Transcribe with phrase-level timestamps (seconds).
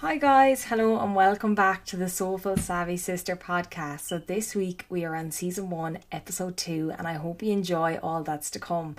[0.00, 0.64] Hi, guys.
[0.64, 4.00] Hello, and welcome back to the Soulful Savvy Sister podcast.
[4.00, 7.98] So, this week we are on season one, episode two, and I hope you enjoy
[8.02, 8.96] all that's to come.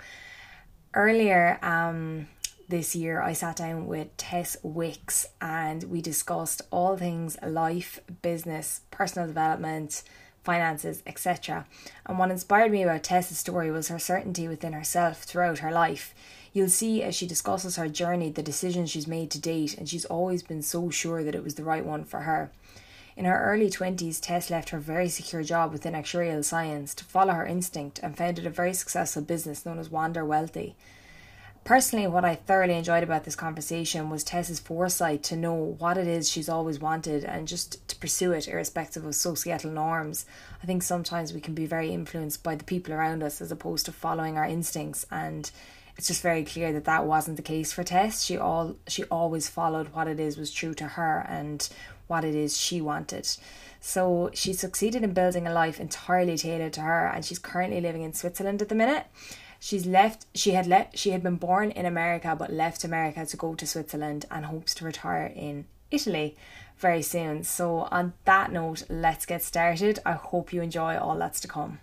[0.96, 2.29] Earlier, um,
[2.68, 8.82] this year, I sat down with Tess Wicks and we discussed all things life, business,
[8.89, 10.02] personal development,
[10.43, 11.68] finances, etc.
[12.07, 16.16] And what inspired me about Tess's story was her certainty within herself throughout her life.
[16.58, 20.05] You'll see as she discusses her journey the decisions she's made to date, and she's
[20.05, 22.50] always been so sure that it was the right one for her.
[23.16, 27.34] In her early 20s, Tess left her very secure job within actuarial science to follow
[27.34, 30.76] her instinct and founded a very successful business known as Wander Wealthy.
[31.64, 36.08] Personally, what I thoroughly enjoyed about this conversation was Tess's foresight to know what it
[36.08, 40.26] is she's always wanted and just to pursue it irrespective of societal norms.
[40.64, 43.86] I think sometimes we can be very influenced by the people around us as opposed
[43.86, 45.52] to following our instincts and
[45.98, 48.24] it's just very clear that that wasn't the case for Tess.
[48.24, 51.68] She all she always followed what it is was true to her and
[52.08, 53.28] what it is she wanted.
[53.82, 58.04] So she succeeded in building a life entirely tailored to her and she's currently living
[58.04, 59.08] in Switzerland at the minute.
[59.59, 60.28] She's left.
[60.36, 60.98] She had left.
[60.98, 64.76] She had been born in America, but left America to go to Switzerland and hopes
[64.76, 66.36] to retire in Italy
[66.78, 67.44] very soon.
[67.44, 69.98] So, on that note, let's get started.
[70.06, 71.80] I hope you enjoy all that's to come.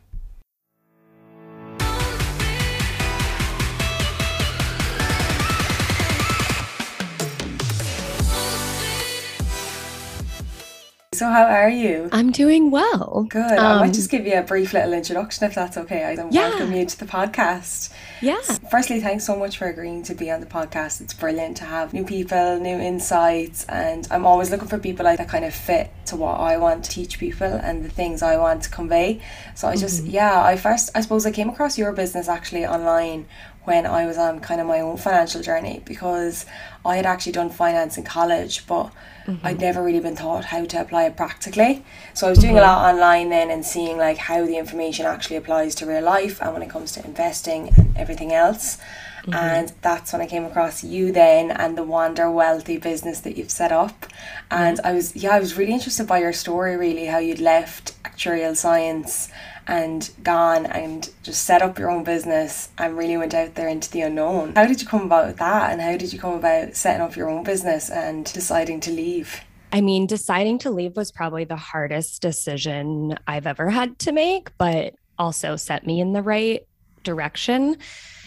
[11.14, 12.08] So, how are you?
[12.10, 13.24] I'm doing well.
[13.28, 13.56] Good.
[13.56, 16.02] Um, I might just give you a brief little introduction if that's okay.
[16.02, 16.48] I yeah.
[16.48, 17.92] welcome you to the podcast.
[18.20, 18.40] Yeah.
[18.68, 21.00] Firstly, thanks so much for agreeing to be on the podcast.
[21.00, 25.18] It's brilliant to have new people, new insights, and I'm always looking for people like
[25.18, 28.36] that kind of fit to what I want to teach people and the things I
[28.36, 29.20] want to convey.
[29.54, 30.10] So I just, mm-hmm.
[30.10, 33.26] yeah, I first, I suppose I came across your business actually online
[33.64, 36.46] when I was on kind of my own financial journey because
[36.84, 38.90] I had actually done finance in college, but
[39.26, 39.46] mm-hmm.
[39.46, 41.84] I'd never really been taught how to apply it practically.
[42.12, 42.64] So I was doing mm-hmm.
[42.64, 46.42] a lot online then and seeing like how the information actually applies to real life
[46.42, 48.78] and when it comes to investing and everything else.
[49.22, 49.34] Mm-hmm.
[49.34, 53.50] And that's when I came across you then and the Wander Wealthy business that you've
[53.50, 54.06] set up.
[54.50, 57.94] And I was, yeah, I was really interested by your story, really, how you'd left
[58.02, 59.30] actuarial science
[59.66, 63.90] and gone and just set up your own business and really went out there into
[63.90, 64.54] the unknown.
[64.54, 67.30] How did you come about that and how did you come about setting up your
[67.30, 69.40] own business and deciding to leave?
[69.72, 74.56] I mean, deciding to leave was probably the hardest decision I've ever had to make,
[74.56, 76.66] but also set me in the right
[77.02, 77.76] direction.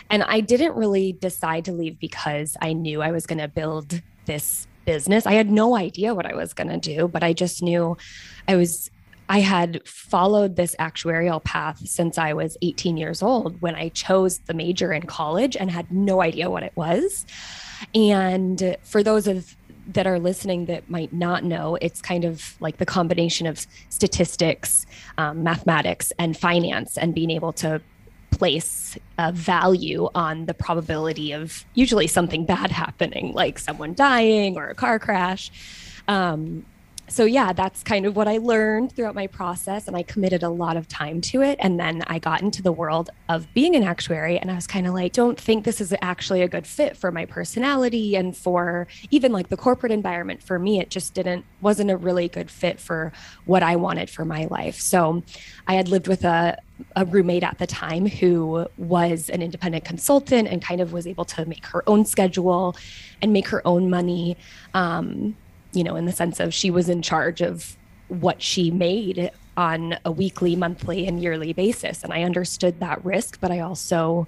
[0.10, 4.02] And I didn't really decide to leave because I knew I was going to build
[4.26, 5.26] this business.
[5.26, 7.98] I had no idea what I was going to do, but I just knew
[8.48, 8.90] I was
[9.30, 14.40] I had followed this actuarial path since I was 18 years old when I chose
[14.40, 17.26] the major in college and had no idea what it was.
[17.94, 19.56] And for those of
[19.90, 24.86] that are listening that might not know, it's kind of like the combination of statistics,
[25.18, 27.82] um, mathematics, and finance, and being able to
[28.32, 34.68] place a value on the probability of usually something bad happening, like someone dying or
[34.68, 35.52] a car crash.
[36.08, 36.66] Um,
[37.08, 40.50] so yeah that's kind of what i learned throughout my process and i committed a
[40.50, 43.84] lot of time to it and then i got into the world of being an
[43.84, 46.96] actuary and i was kind of like don't think this is actually a good fit
[46.96, 50.44] for my personality and for even like the corporate environment.
[50.44, 53.12] For me it just didn't wasn't a really good fit for
[53.46, 54.80] what i wanted for my life.
[54.80, 55.24] So
[55.68, 56.58] i had lived with a
[56.96, 61.26] a roommate at the time who was an independent consultant and kind of was able
[61.26, 62.76] to make her own schedule
[63.22, 64.38] and make her own money
[64.76, 65.36] um,
[65.78, 67.78] you know, in the sense of she was in charge of
[68.08, 72.04] what she made on a weekly, monthly, and yearly basis.
[72.04, 74.28] And I understood that risk, but I also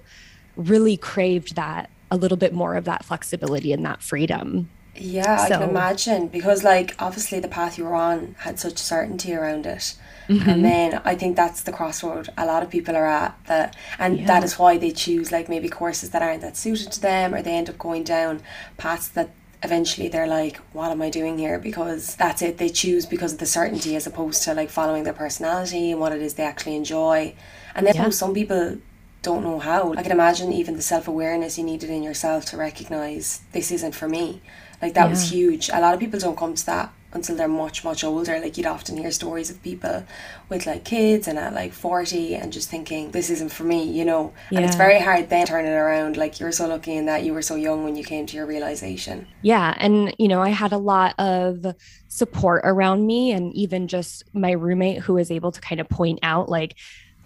[0.56, 4.70] really craved that a little bit more of that flexibility and that freedom.
[4.94, 8.78] Yeah, so, I can imagine because, like, obviously the path you were on had such
[8.78, 9.96] certainty around it.
[10.28, 10.48] Mm-hmm.
[10.48, 14.20] And then I think that's the crossroad a lot of people are at that and
[14.20, 14.26] yeah.
[14.28, 17.42] that is why they choose like maybe courses that aren't that suited to them or
[17.42, 18.40] they end up going down
[18.76, 19.30] paths that
[19.62, 21.58] eventually they're like, what am I doing here?
[21.58, 22.58] Because that's it.
[22.58, 26.12] They choose because of the certainty as opposed to like following their personality and what
[26.12, 27.34] it is they actually enjoy.
[27.74, 28.10] And then yeah.
[28.10, 28.78] some people
[29.22, 29.92] don't know how.
[29.94, 33.94] I can imagine even the self awareness you needed in yourself to recognize this isn't
[33.94, 34.40] for me.
[34.80, 35.10] Like that yeah.
[35.10, 35.68] was huge.
[35.68, 38.66] A lot of people don't come to that until they're much much older like you'd
[38.66, 40.04] often hear stories of people
[40.48, 44.04] with like kids and at like 40 and just thinking this isn't for me you
[44.04, 44.32] know?
[44.50, 44.58] Yeah.
[44.58, 47.34] and it's very hard then turn it around like you're so lucky in that you
[47.34, 49.26] were so young when you came to your realization.
[49.42, 51.66] Yeah and you know i had a lot of
[52.08, 56.18] support around me and even just my roommate who was able to kind of point
[56.22, 56.76] out like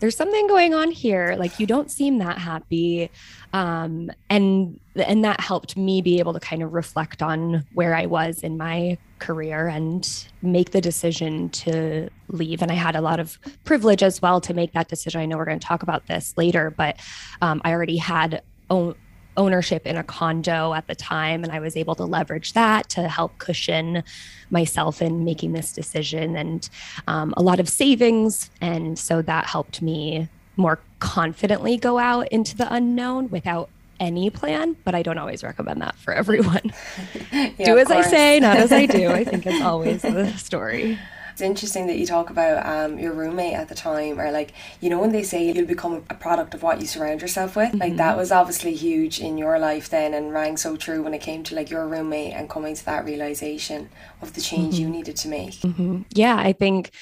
[0.00, 1.34] there's something going on here.
[1.38, 3.10] Like you don't seem that happy.
[3.52, 8.06] Um, and and that helped me be able to kind of reflect on where I
[8.06, 12.62] was in my career and make the decision to leave.
[12.62, 15.20] And I had a lot of privilege as well to make that decision.
[15.20, 17.00] I know we're going to talk about this later, but
[17.40, 18.94] um, I already had own,
[19.36, 23.08] ownership in a condo at the time and i was able to leverage that to
[23.08, 24.02] help cushion
[24.50, 26.68] myself in making this decision and
[27.08, 32.56] um, a lot of savings and so that helped me more confidently go out into
[32.56, 33.68] the unknown without
[34.00, 36.72] any plan but i don't always recommend that for everyone
[37.32, 38.06] yeah, do as course.
[38.06, 40.98] i say not as i do i think it's always the story
[41.34, 44.88] it's interesting that you talk about um, your roommate at the time, or like, you
[44.88, 47.78] know, when they say you'll become a product of what you surround yourself with, mm-hmm.
[47.78, 51.20] like that was obviously huge in your life then and rang so true when it
[51.20, 53.88] came to like your roommate and coming to that realization
[54.22, 54.84] of the change mm-hmm.
[54.84, 55.54] you needed to make.
[55.54, 56.02] Mm-hmm.
[56.10, 56.92] Yeah, I think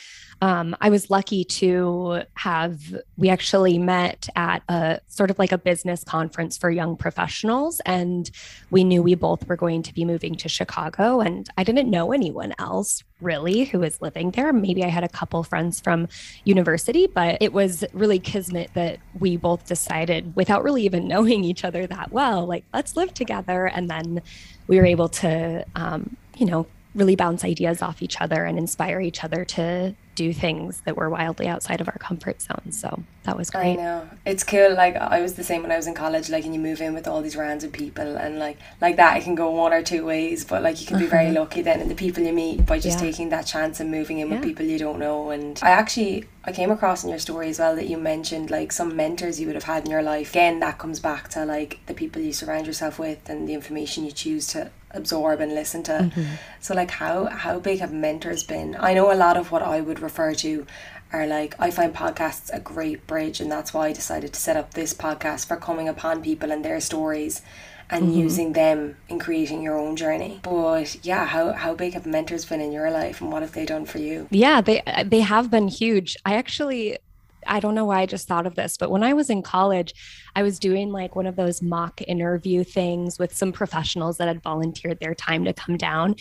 [0.43, 2.81] um, I was lucky to have,
[3.17, 7.81] we actually met at a sort of like a business conference for young professionals.
[7.87, 8.29] And
[8.69, 11.21] we knew we both were going to be moving to Chicago.
[11.21, 14.53] And I didn't know anyone else really who was living there.
[14.53, 16.09] Maybe I had a couple friends from
[16.43, 21.65] university, but it was really kismet that we both decided without really even knowing each
[21.65, 23.67] other that well, like, let's live together.
[23.67, 24.21] And then
[24.67, 26.67] we were able to, um, you know,
[26.97, 31.11] really bounce ideas off each other and inspire each other to do things that were
[31.11, 32.71] wildly outside of our comfort zone.
[32.71, 33.73] So that was great.
[33.73, 34.09] I know.
[34.25, 34.75] It's cool.
[34.75, 36.95] Like I was the same when I was in college, like and you move in
[36.95, 40.05] with all these random people and like like that it can go one or two
[40.05, 41.41] ways, but like you can be very uh-huh.
[41.41, 43.11] lucky then in the people you meet by just yeah.
[43.11, 44.35] taking that chance and moving in yeah.
[44.35, 45.31] with people you don't know.
[45.31, 48.73] And I actually I came across in your story as well that you mentioned like
[48.73, 50.31] some mentors you would have had in your life.
[50.31, 54.05] Again, that comes back to like the people you surround yourself with and the information
[54.05, 55.93] you choose to absorb and listen to.
[55.93, 56.35] Mm-hmm.
[56.61, 58.77] So like how how big have mentors been?
[58.79, 60.67] I know a lot of what I would refer to
[61.12, 64.56] are like I find podcasts a great bridge and that's why I decided to set
[64.56, 67.43] up this podcast for coming upon people and their stories
[67.91, 68.20] and mm-hmm.
[68.20, 70.41] using them in creating your own journey.
[70.43, 73.67] But yeah, how how big have mentors been in your life and what have they
[73.67, 74.29] done for you?
[74.31, 76.17] Yeah, they they have been huge.
[76.25, 76.99] I actually
[77.47, 79.94] I don't know why I just thought of this, but when I was in college,
[80.37, 84.43] I was doing like one of those mock interview things with some professionals that had
[84.43, 86.17] volunteered their time to come down.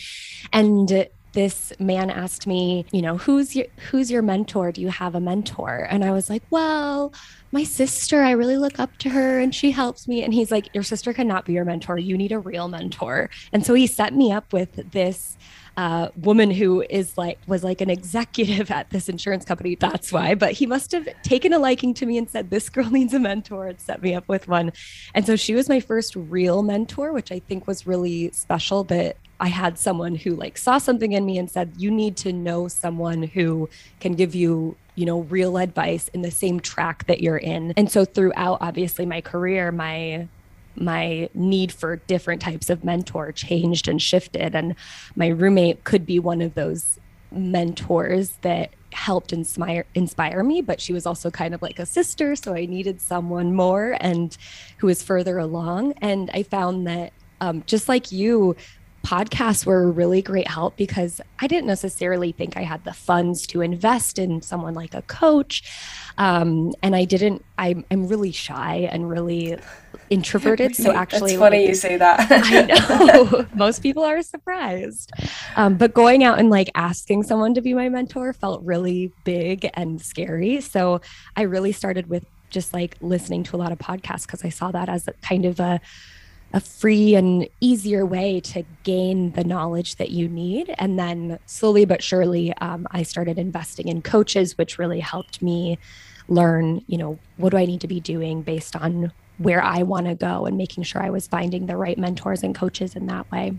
[0.52, 4.72] And this man asked me, you know, who's your who's your mentor?
[4.72, 5.86] Do you have a mentor?
[5.90, 7.12] And I was like, well,
[7.52, 10.22] my sister, I really look up to her and she helps me.
[10.22, 11.98] And he's like, your sister cannot be your mentor.
[11.98, 13.30] You need a real mentor.
[13.52, 15.36] And so he set me up with this
[15.76, 19.74] uh, woman who is like was like an executive at this insurance company.
[19.74, 20.34] That's why.
[20.34, 23.18] But he must have taken a liking to me and said, "This girl needs a
[23.18, 24.72] mentor," and set me up with one.
[25.14, 28.84] And so she was my first real mentor, which I think was really special.
[28.84, 32.32] That I had someone who like saw something in me and said, "You need to
[32.32, 33.68] know someone who
[34.00, 37.90] can give you." you know real advice in the same track that you're in and
[37.90, 40.28] so throughout obviously my career my
[40.76, 44.54] my need for different types of mentor changed and shifted.
[44.54, 44.74] And
[45.16, 46.98] my roommate could be one of those
[47.30, 52.36] mentors that helped inspire inspire me but she was also kind of like a sister
[52.36, 54.36] so i needed someone more and
[54.76, 57.10] who was further along and i found that
[57.40, 58.54] um, just like you
[59.02, 63.46] podcasts were a really great help because I didn't necessarily think I had the funds
[63.48, 65.62] to invest in someone like a coach.
[66.18, 69.56] Um, and I didn't, I'm, I'm really shy and really
[70.10, 70.76] introverted.
[70.76, 72.26] So actually, it's funny like, you say that.
[72.30, 75.10] I know most people are surprised.
[75.56, 79.68] Um, but going out and like asking someone to be my mentor felt really big
[79.74, 80.60] and scary.
[80.60, 81.00] So
[81.36, 84.70] I really started with just like listening to a lot of podcasts because I saw
[84.70, 85.80] that as a kind of a
[86.52, 90.74] a free and easier way to gain the knowledge that you need.
[90.78, 95.78] And then slowly but surely, um, I started investing in coaches, which really helped me
[96.28, 100.06] learn, you know, what do I need to be doing based on where I want
[100.06, 103.30] to go and making sure I was finding the right mentors and coaches in that
[103.32, 103.54] way.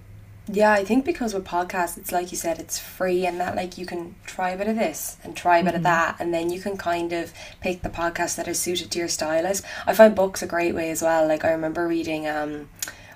[0.52, 3.78] Yeah, I think because with podcasts, it's like you said, it's free and that like
[3.78, 5.78] you can try a bit of this and try a bit mm-hmm.
[5.78, 9.00] of that, and then you can kind of pick the podcasts that are suited to
[9.00, 9.64] your stylist.
[9.88, 11.28] I find books a great way as well.
[11.28, 12.68] Like I remember reading, um,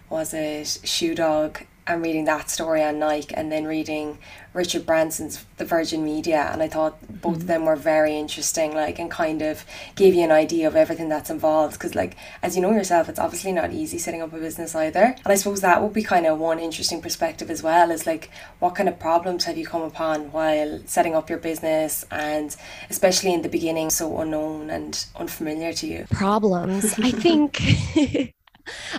[0.10, 4.20] was it Shoe Dog and reading that story on Nike and then reading
[4.58, 7.42] Richard Branson's The Virgin Media and I thought both mm-hmm.
[7.42, 9.64] of them were very interesting like and kind of
[9.96, 13.20] gave you an idea of everything that's involved because like as you know yourself it's
[13.20, 15.16] obviously not easy setting up a business either.
[15.24, 18.32] And I suppose that would be kind of one interesting perspective as well is like
[18.58, 22.56] what kind of problems have you come upon while setting up your business and
[22.90, 26.08] especially in the beginning so unknown and unfamiliar to you?
[26.10, 26.98] Problems?
[26.98, 27.62] I think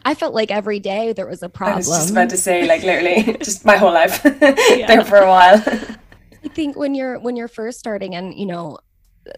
[0.04, 1.74] I felt like every day there was a problem.
[1.74, 5.26] I was just about to say, like literally, just my whole life there for a
[5.26, 5.62] while.
[6.44, 8.78] I think when you're when you're first starting, and you know,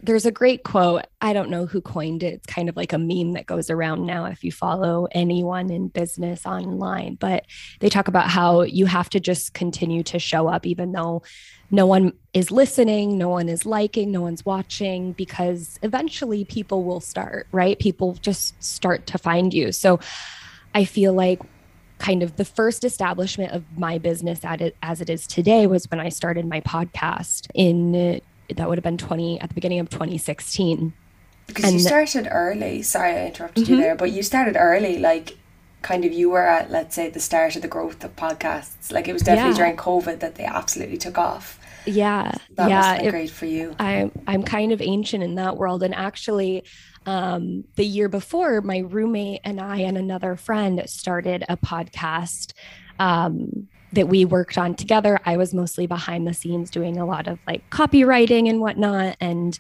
[0.02, 1.06] there's a great quote.
[1.20, 2.34] I don't know who coined it.
[2.34, 5.88] It's kind of like a meme that goes around now if you follow anyone in
[5.88, 7.16] business online.
[7.16, 7.46] But
[7.80, 11.22] they talk about how you have to just continue to show up, even though
[11.70, 17.00] no one is listening, no one is liking, no one's watching, because eventually people will
[17.00, 17.78] start, right?
[17.78, 19.72] People just start to find you.
[19.72, 20.00] So
[20.74, 21.40] I feel like
[21.98, 25.84] kind of the first establishment of my business at it, as it is today was
[25.90, 28.20] when I started my podcast in
[28.56, 30.92] that would have been 20 at the beginning of 2016
[31.46, 33.74] because and you started early sorry i interrupted mm-hmm.
[33.74, 35.36] you there but you started early like
[35.82, 39.08] kind of you were at let's say the start of the growth of podcasts like
[39.08, 39.56] it was definitely yeah.
[39.56, 44.12] during covid that they absolutely took off yeah that yeah it, great for you i'm
[44.26, 46.62] i'm kind of ancient in that world and actually
[47.06, 52.52] um, the year before my roommate and i and another friend started a podcast
[52.99, 55.18] um, that we worked on together.
[55.25, 59.58] I was mostly behind the scenes doing a lot of like copywriting and whatnot and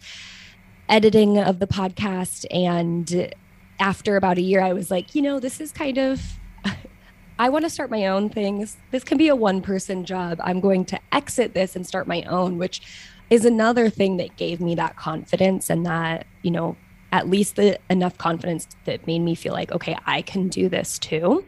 [0.88, 2.44] editing of the podcast.
[2.50, 3.34] And
[3.80, 6.20] after about a year, I was like, you know, this is kind of,
[7.38, 8.76] I want to start my own things.
[8.90, 10.38] This can be a one person job.
[10.42, 12.82] I'm going to exit this and start my own, which
[13.30, 16.76] is another thing that gave me that confidence and that, you know,
[17.12, 20.98] at least the enough confidence that made me feel like, okay, I can do this
[20.98, 21.44] too.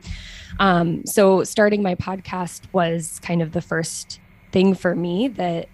[0.59, 4.21] Um, so starting my podcast was kind of the first
[4.51, 5.69] thing for me that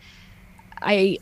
[0.80, 1.18] I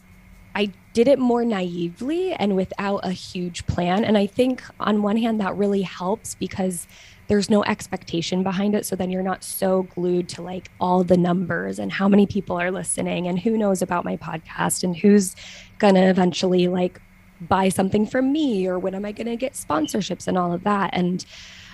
[0.55, 4.03] I did it more naively and without a huge plan.
[4.03, 6.89] And I think on one hand that really helps because
[7.27, 8.87] there's no expectation behind it.
[8.87, 12.59] So then you're not so glued to like all the numbers and how many people
[12.59, 15.37] are listening and who knows about my podcast and who's
[15.79, 16.99] gonna eventually like
[17.43, 20.95] buy something from me or when am I gonna get sponsorships and all of that.
[20.95, 21.27] And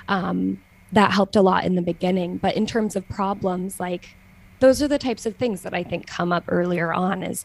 [0.09, 0.61] um
[0.91, 2.39] that helped a lot in the beginning.
[2.39, 4.17] But in terms of problems, like
[4.59, 7.45] those are the types of things that I think come up earlier on is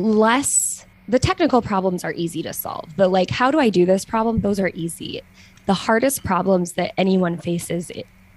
[0.00, 2.96] less the technical problems are easy to solve.
[2.96, 4.40] The like, how do I do this problem?
[4.40, 5.22] Those are easy.
[5.66, 7.90] The hardest problems that anyone faces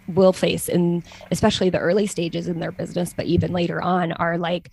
[0.08, 4.38] will face in especially the early stages in their business, but even later on are
[4.38, 4.72] like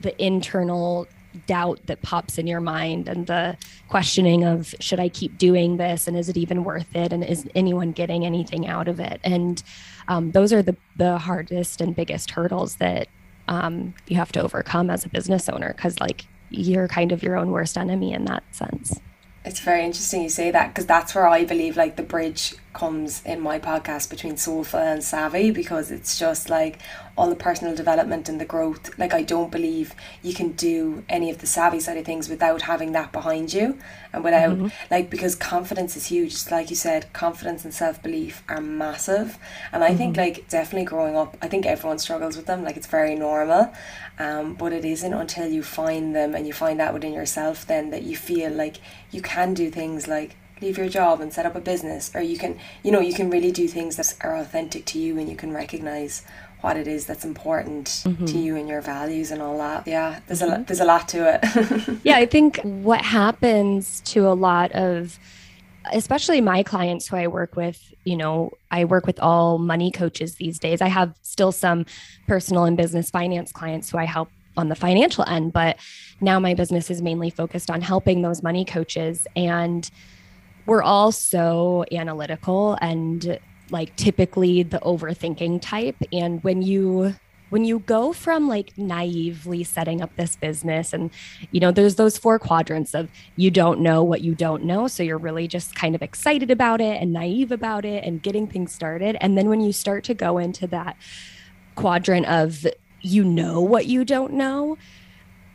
[0.00, 1.06] the internal
[1.46, 3.56] doubt that pops in your mind and the
[3.88, 7.48] questioning of should I keep doing this and is it even worth it and is
[7.54, 9.60] anyone getting anything out of it and
[10.06, 13.08] um, those are the the hardest and biggest hurdles that
[13.48, 17.36] um, you have to overcome as a business owner because like you're kind of your
[17.36, 19.00] own worst enemy in that sense.
[19.44, 23.22] It's very interesting you say that because that's where I believe like the bridge comes
[23.24, 26.80] in my podcast between soulful and savvy because it's just like
[27.16, 28.98] all the personal development and the growth.
[28.98, 32.62] Like i don't believe you can do any of the savvy side of things without
[32.62, 33.78] having that behind you
[34.12, 34.68] and without mm-hmm.
[34.90, 36.32] like because confidence is huge.
[36.32, 39.38] Just like you said confidence and self-belief are massive.
[39.72, 39.96] And i mm-hmm.
[39.96, 42.64] think like definitely growing up i think everyone struggles with them.
[42.64, 43.72] Like it's very normal.
[44.18, 47.90] Um, but it isn't until you find them and you find that within yourself then
[47.90, 48.76] that you feel like
[49.10, 52.38] you can do things like leave your job and set up a business or you
[52.38, 55.36] can you know you can really do things that are authentic to you and you
[55.36, 56.22] can recognize
[56.62, 58.24] what it is that's important mm-hmm.
[58.24, 60.62] to you and your values and all that yeah there's mm-hmm.
[60.62, 65.18] a there's a lot to it yeah i think what happens to a lot of
[65.92, 70.36] especially my clients who I work with, you know, I work with all money coaches
[70.36, 70.80] these days.
[70.80, 71.84] I have still some
[72.26, 75.76] personal and business finance clients who I help on the financial end, but
[76.20, 79.90] now my business is mainly focused on helping those money coaches and
[80.66, 83.38] we're all so analytical and
[83.70, 85.96] like typically the overthinking type.
[86.12, 87.14] And when you
[87.50, 91.10] when you go from like naively setting up this business and
[91.52, 94.88] you know there's those four quadrants of you don't know what you don't know.
[94.88, 98.46] So you're really just kind of excited about it and naive about it and getting
[98.46, 99.16] things started.
[99.20, 100.96] And then when you start to go into that
[101.74, 102.66] quadrant of
[103.00, 104.78] you know what you don't know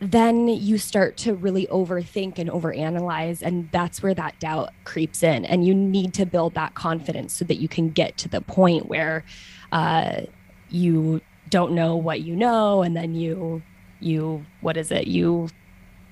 [0.00, 5.44] then you start to really overthink and overanalyze and that's where that doubt creeps in.
[5.44, 8.86] And you need to build that confidence so that you can get to the point
[8.86, 9.24] where
[9.72, 10.22] uh,
[10.70, 13.62] you don't know what you know and then you
[14.00, 15.06] you what is it?
[15.06, 15.48] You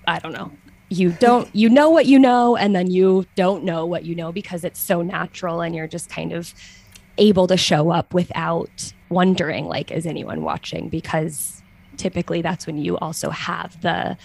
[0.06, 0.52] i don't know.
[0.90, 4.32] You don't you know what you know and then you don't know what you know
[4.32, 6.52] because it's so natural and you're just kind of
[7.16, 10.90] able to show up without wondering like is anyone watching?
[10.90, 11.57] Because
[11.98, 14.16] typically that's when you also have the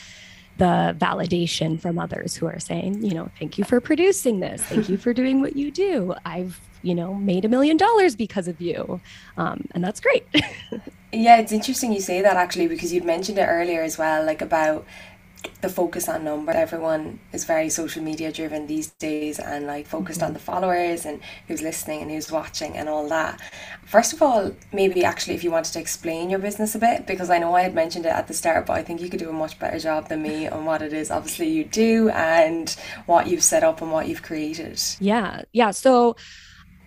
[0.57, 4.61] the validation from others who are saying, you know, thank you for producing this.
[4.61, 6.13] Thank you for doing what you do.
[6.25, 9.01] I've, you know, made a million dollars because of you.
[9.35, 10.27] Um, and that's great.
[11.11, 14.41] yeah, it's interesting you say that actually, because you'd mentioned it earlier as well, like
[14.41, 14.85] about
[15.61, 16.51] the focus on number.
[16.51, 20.27] Everyone is very social media driven these days and like focused mm-hmm.
[20.27, 23.39] on the followers and who's listening and who's watching and all that.
[23.85, 27.29] First of all, maybe actually if you wanted to explain your business a bit, because
[27.29, 29.29] I know I had mentioned it at the start, but I think you could do
[29.29, 33.27] a much better job than me on what it is obviously you do and what
[33.27, 34.81] you've set up and what you've created.
[34.99, 35.43] Yeah.
[35.51, 35.71] Yeah.
[35.71, 36.15] So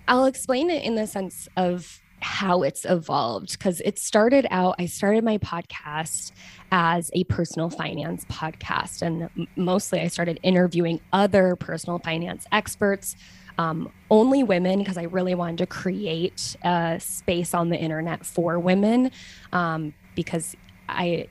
[0.09, 4.87] I'll explain it in the sense of how it's evolved because it started out i
[4.87, 6.33] started my podcast
[6.73, 13.17] as a personal finance podcast and mostly i started interviewing other personal finance experts
[13.59, 18.59] um, only women because i really wanted to create a space on the internet for
[18.59, 19.11] women
[19.53, 20.57] um, because
[20.89, 21.27] I,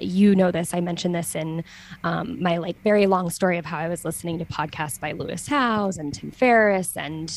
[0.00, 0.74] you know this.
[0.74, 1.64] I mentioned this in
[2.04, 5.46] um, my like very long story of how I was listening to podcasts by Lewis
[5.46, 7.32] Howes and Tim Ferriss and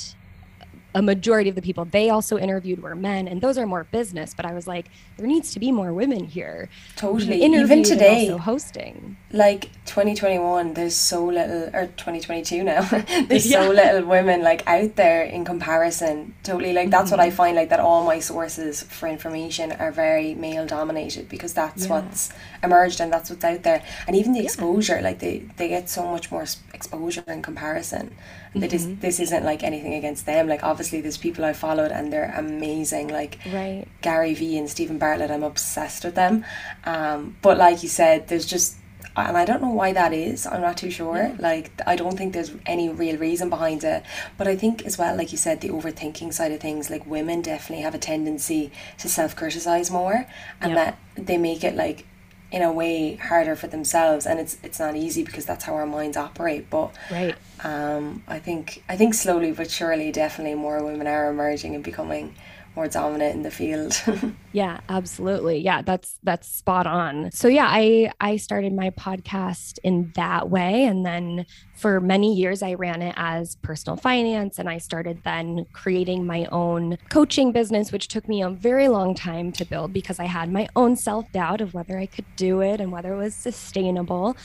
[0.96, 1.86] a majority of the people.
[1.86, 5.28] They also interviewed were men and those are more business but i was like there
[5.28, 6.70] needs to be more women here.
[6.96, 7.44] Totally.
[7.44, 8.28] Even today.
[8.28, 12.82] hosting like 2021 there's so little or 2022 now
[13.28, 13.64] there's yeah.
[13.64, 17.18] so little women like out there in comparison totally like that's mm-hmm.
[17.18, 17.38] what i mm-hmm.
[17.38, 21.92] find like that all my sources for information are very male dominated because that's yeah.
[21.92, 22.32] what's
[22.64, 24.46] emerged and that's what's out there and even the yeah.
[24.46, 28.16] exposure like they they get so much more exposure in comparison
[28.56, 28.62] mm-hmm.
[28.62, 32.34] this this isn't like anything against them like obviously there's people I followed and they're
[32.36, 33.86] amazing like right.
[34.02, 36.46] Gary Vee and Steven Bartlett I'm obsessed with them
[36.84, 38.78] um, but like you said there's just
[39.16, 40.46] and I don't know why that is.
[40.46, 41.18] I'm not too sure.
[41.18, 41.36] Yeah.
[41.40, 44.04] Like I don't think there's any real reason behind it.
[44.38, 47.42] But I think as well, like you said, the overthinking side of things, like women
[47.42, 50.28] definitely have a tendency to self criticize more
[50.62, 52.06] and that they make it like
[52.52, 55.86] in a way harder for themselves and it's it's not easy because that's how our
[55.86, 61.06] minds operate but right um i think i think slowly but surely definitely more women
[61.06, 62.34] are emerging and becoming
[62.76, 64.02] more dominant in the field.
[64.52, 65.60] yeah, absolutely.
[65.60, 67.32] Yeah, that's that's spot on.
[67.32, 71.46] So yeah, I I started my podcast in that way and then
[71.76, 76.46] for many years I ran it as personal finance and I started then creating my
[76.52, 80.52] own coaching business which took me a very long time to build because I had
[80.52, 84.36] my own self-doubt of whether I could do it and whether it was sustainable.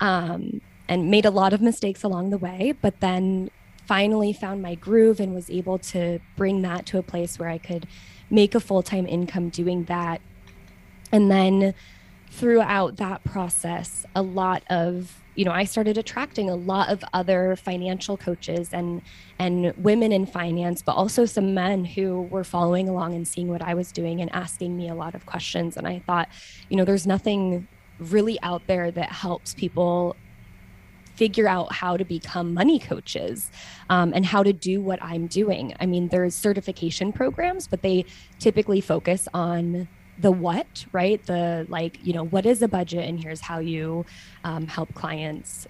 [0.00, 3.48] Um, and made a lot of mistakes along the way, but then
[3.90, 7.58] finally found my groove and was able to bring that to a place where I
[7.58, 7.88] could
[8.30, 10.20] make a full time income doing that.
[11.10, 11.74] And then
[12.30, 17.56] throughout that process, a lot of you know, I started attracting a lot of other
[17.56, 19.02] financial coaches and
[19.40, 23.62] and women in finance, but also some men who were following along and seeing what
[23.62, 25.76] I was doing and asking me a lot of questions.
[25.76, 26.28] And I thought,
[26.68, 27.66] you know, there's nothing
[27.98, 30.14] really out there that helps people
[31.20, 33.50] figure out how to become money coaches
[33.90, 35.74] um, and how to do what I'm doing.
[35.78, 38.06] I mean, there's certification programs, but they
[38.38, 39.86] typically focus on
[40.18, 41.22] the what, right?
[41.26, 44.06] The like, you know, what is a budget, and here's how you
[44.44, 45.66] um, help clients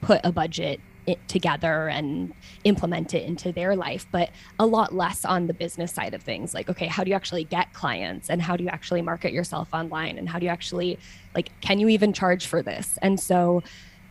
[0.00, 0.80] put a budget
[1.28, 2.32] together and
[2.64, 6.54] implement it into their life, but a lot less on the business side of things.
[6.54, 9.68] Like, okay, how do you actually get clients and how do you actually market yourself
[9.72, 10.98] online and how do you actually,
[11.36, 12.98] like, can you even charge for this?
[13.00, 13.62] And so,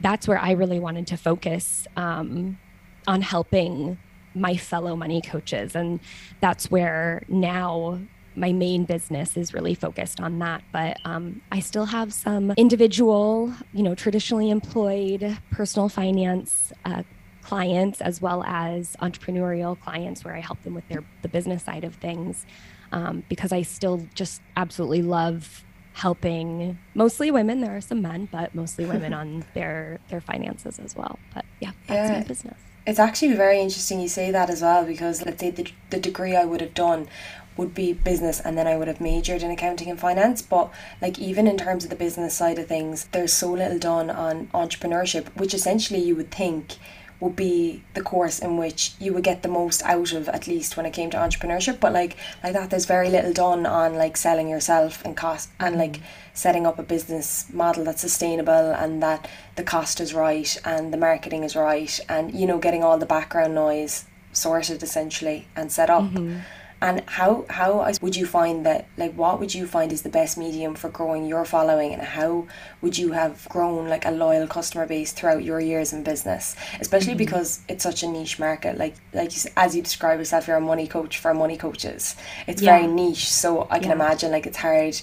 [0.04, 2.60] that's where I really wanted to focus um,
[3.08, 3.98] on helping
[4.36, 5.76] my fellow money coaches.
[5.76, 6.00] And
[6.42, 8.00] that's where now
[8.36, 10.64] my main business is really focused on that.
[10.72, 17.04] But um, I still have some individual, you know, traditionally employed personal finance uh,
[17.42, 21.84] clients as well as entrepreneurial clients where I help them with their the business side
[21.84, 22.46] of things
[22.92, 27.62] um, because I still just absolutely love helping mostly women.
[27.62, 31.20] There are some men, but mostly women on their their finances as well.
[31.34, 32.20] But yeah, that's yeah.
[32.20, 32.58] my business.
[32.86, 36.36] It's actually very interesting you say that as well because let's say the, the degree
[36.36, 37.08] I would have done
[37.56, 40.42] would be business and then I would have majored in accounting and finance.
[40.42, 44.10] But like even in terms of the business side of things, there's so little done
[44.10, 46.76] on entrepreneurship, which essentially you would think
[47.24, 50.76] would be the course in which you would get the most out of at least
[50.76, 54.18] when it came to entrepreneurship but like like that there's very little done on like
[54.18, 56.02] selling yourself and cost and like
[56.34, 60.98] setting up a business model that's sustainable and that the cost is right and the
[60.98, 65.90] marketing is right and you know getting all the background noise sorted essentially and set
[65.90, 66.40] up mm-hmm.
[66.84, 70.38] And how how would you find that like what would you find is the best
[70.38, 72.46] medium for growing your following and how
[72.82, 77.14] would you have grown like a loyal customer base throughout your years in business, especially
[77.14, 77.20] mm-hmm.
[77.20, 78.78] because it's such a niche market.
[78.78, 82.18] Like like you, as you describe yourself, you're a money coach for money coaches.
[82.48, 82.78] It's yeah.
[82.78, 83.96] very niche, so I can yeah.
[83.96, 85.02] imagine like it's hard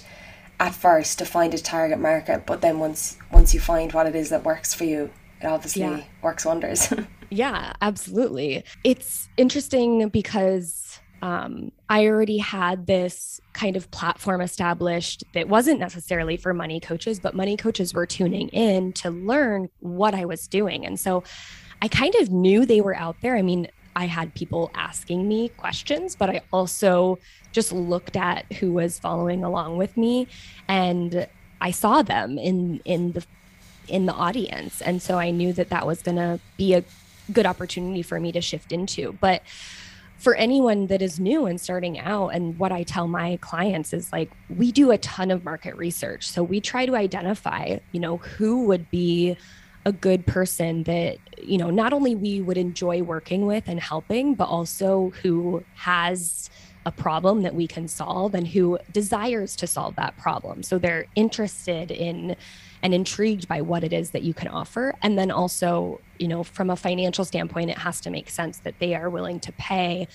[0.59, 4.15] at first to find a target market, but then once once you find what it
[4.15, 5.09] is that works for you,
[5.41, 6.03] it obviously yeah.
[6.21, 6.93] works wonders.
[7.31, 8.63] yeah, absolutely.
[8.83, 10.90] It's interesting because
[11.21, 17.19] um, I already had this kind of platform established that wasn't necessarily for money coaches,
[17.19, 20.85] but money coaches were tuning in to learn what I was doing.
[20.85, 21.23] And so
[21.81, 23.35] I kind of knew they were out there.
[23.35, 27.19] I mean, I had people asking me questions, but I also
[27.51, 30.27] just looked at who was following along with me
[30.67, 31.27] and
[31.59, 33.25] I saw them in in the
[33.87, 34.81] in the audience.
[34.81, 36.83] And so I knew that that was going to be a
[37.31, 39.13] good opportunity for me to shift into.
[39.19, 39.43] But
[40.21, 44.11] for anyone that is new and starting out and what i tell my clients is
[44.13, 46.29] like we do a ton of market research.
[46.29, 49.35] So we try to identify you know who would be
[49.85, 54.35] a good person that you know not only we would enjoy working with and helping
[54.35, 56.49] but also who has
[56.85, 60.63] a problem that we can solve and who desires to solve that problem.
[60.63, 62.35] So they're interested in
[62.83, 64.95] and intrigued by what it is that you can offer.
[65.01, 68.75] And then also, you know, from a financial standpoint, it has to make sense that
[68.79, 70.07] they are willing to pay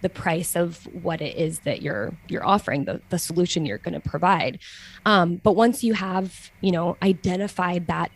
[0.00, 4.00] the price of what it is that you're you're offering the, the solution you're going
[4.00, 4.60] to provide.
[5.04, 8.12] Um, but once you have you know identified that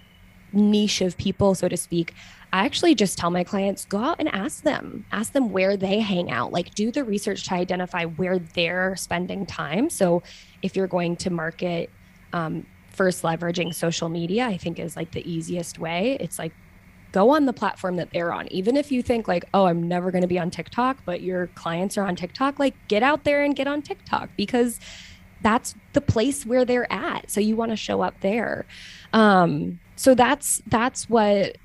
[0.55, 2.13] niche of people so to speak
[2.53, 6.01] i actually just tell my clients go out and ask them ask them where they
[6.01, 6.53] hang out.
[6.53, 9.89] Like do the research to identify where they're spending time.
[9.91, 10.23] So
[10.63, 11.91] if you're going to market
[12.33, 16.17] um, first leveraging social media, I think is like the easiest way.
[16.21, 16.53] It's like
[17.13, 18.49] go on the platform that they're on.
[18.49, 21.49] Even if you think like, oh, I'm never going to be on TikTok, but your
[21.49, 24.81] clients are on TikTok, like get out there and get on TikTok because
[25.43, 27.31] that's the place where they're at.
[27.31, 28.65] So you want to show up there.
[29.13, 31.57] Um, so that's that's what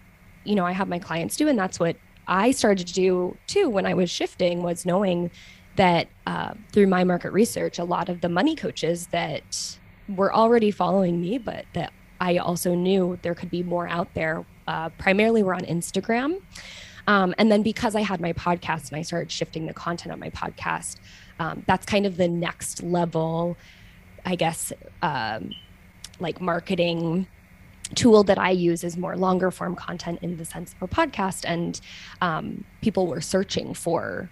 [0.43, 1.95] you know I have my clients do, and that's what
[2.27, 5.31] I started to do too when I was shifting was knowing
[5.77, 9.77] that uh, through my market research, a lot of the money coaches that
[10.09, 14.45] were already following me, but that I also knew there could be more out there.
[14.67, 16.41] Uh, primarily, we're on Instagram.
[17.07, 20.19] Um, and then because I had my podcast and I started shifting the content on
[20.19, 20.97] my podcast,
[21.39, 23.57] um, that's kind of the next level,
[24.25, 25.51] I guess, um,
[26.19, 27.27] like marketing
[27.95, 31.45] tool that I use is more longer form content in the sense of a podcast.
[31.47, 31.79] And
[32.21, 34.29] um, people were searching for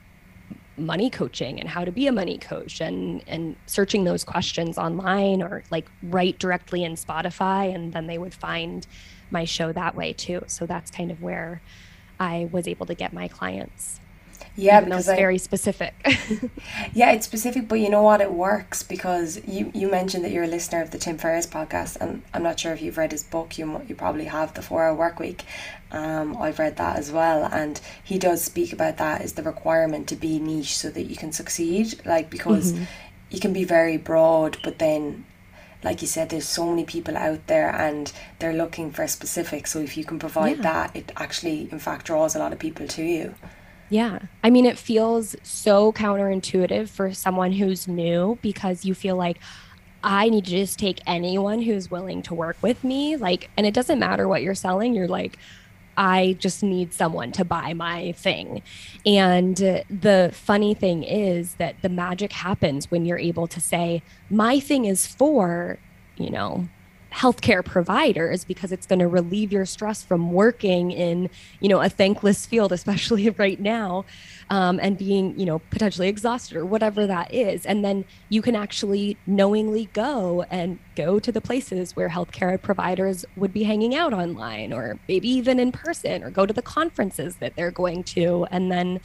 [0.77, 5.41] money coaching and how to be a money coach and and searching those questions online
[5.41, 8.85] or like write directly in Spotify and then they would find
[9.31, 10.43] my show that way too.
[10.47, 11.61] So that's kind of where
[12.19, 13.99] I was able to get my clients.
[14.57, 15.93] Yeah, because it's I, very specific.
[16.93, 18.21] yeah, it's specific, but you know what?
[18.21, 21.97] It works because you you mentioned that you're a listener of the Tim Ferriss podcast,
[21.99, 23.57] and I'm not sure if you've read his book.
[23.57, 25.43] You you probably have the Four Hour Work Week.
[25.91, 30.07] Um, I've read that as well, and he does speak about that is the requirement
[30.09, 32.05] to be niche so that you can succeed.
[32.05, 32.83] Like because mm-hmm.
[33.31, 35.25] you can be very broad, but then
[35.83, 39.67] like you said, there's so many people out there and they're looking for specific.
[39.67, 40.63] So if you can provide yeah.
[40.63, 43.35] that, it actually, in fact, draws a lot of people to you.
[43.89, 44.19] Yeah.
[44.43, 49.37] I mean, it feels so counterintuitive for someone who's new because you feel like,
[50.03, 53.15] I need to just take anyone who's willing to work with me.
[53.15, 54.93] Like, and it doesn't matter what you're selling.
[54.93, 55.39] You're like,
[55.97, 58.61] I just need someone to buy my thing.
[59.05, 64.59] And the funny thing is that the magic happens when you're able to say, my
[64.59, 65.79] thing is for,
[66.17, 66.67] you know,
[67.15, 71.29] healthcare providers because it's going to relieve your stress from working in
[71.61, 74.03] you know a thankless field especially right now
[74.49, 77.65] um, and being you know potentially exhausted or whatever that is.
[77.65, 83.25] And then you can actually knowingly go and go to the places where healthcare providers
[83.35, 87.37] would be hanging out online or maybe even in person or go to the conferences
[87.37, 88.45] that they're going to.
[88.51, 88.99] And then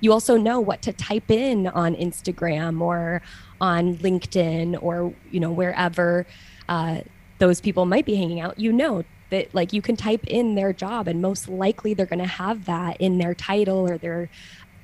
[0.00, 3.22] you also know what to type in on instagram or
[3.62, 6.26] on linkedin or you know wherever
[6.68, 7.00] uh,
[7.38, 10.72] those people might be hanging out, you know that like you can type in their
[10.72, 14.28] job and most likely they're going to have that in their title or their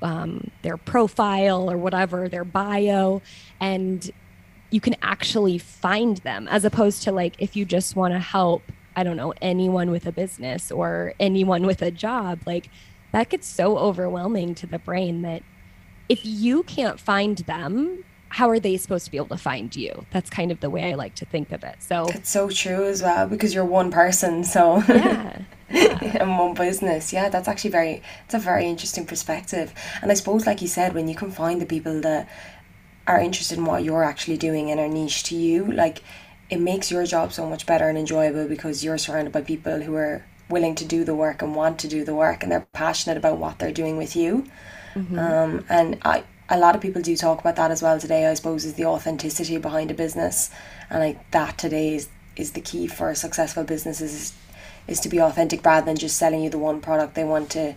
[0.01, 3.21] um, their profile or whatever their bio
[3.61, 4.11] and
[4.69, 8.63] you can actually find them as opposed to like if you just want to help
[8.97, 12.69] i don't know anyone with a business or anyone with a job like
[13.13, 15.41] that gets so overwhelming to the brain that
[16.09, 20.07] if you can't find them how are they supposed to be able to find you?
[20.09, 21.75] That's kind of the way I like to think of it.
[21.83, 25.43] So it's so true as well because you're one person, so yeah.
[25.69, 26.17] yeah.
[26.19, 27.13] and one business.
[27.13, 29.71] Yeah, that's actually very it's a very interesting perspective.
[30.01, 32.27] And I suppose like you said, when you can find the people that
[33.05, 36.01] are interested in what you're actually doing and are niche to you, like
[36.49, 39.93] it makes your job so much better and enjoyable because you're surrounded by people who
[39.93, 43.15] are willing to do the work and want to do the work and they're passionate
[43.15, 44.43] about what they're doing with you.
[44.95, 45.19] Mm-hmm.
[45.19, 48.33] Um, and I, a lot of people do talk about that as well today, I
[48.33, 50.51] suppose, is the authenticity behind a business.
[50.89, 54.33] And like that today is, is the key for successful businesses is,
[54.87, 57.15] is to be authentic rather than just selling you the one product.
[57.15, 57.75] They want to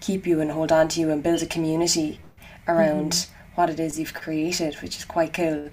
[0.00, 2.20] keep you and hold on to you and build a community
[2.66, 3.60] around mm-hmm.
[3.60, 5.70] what it is you've created, which is quite cool.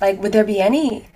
[0.00, 1.06] Like, would there be any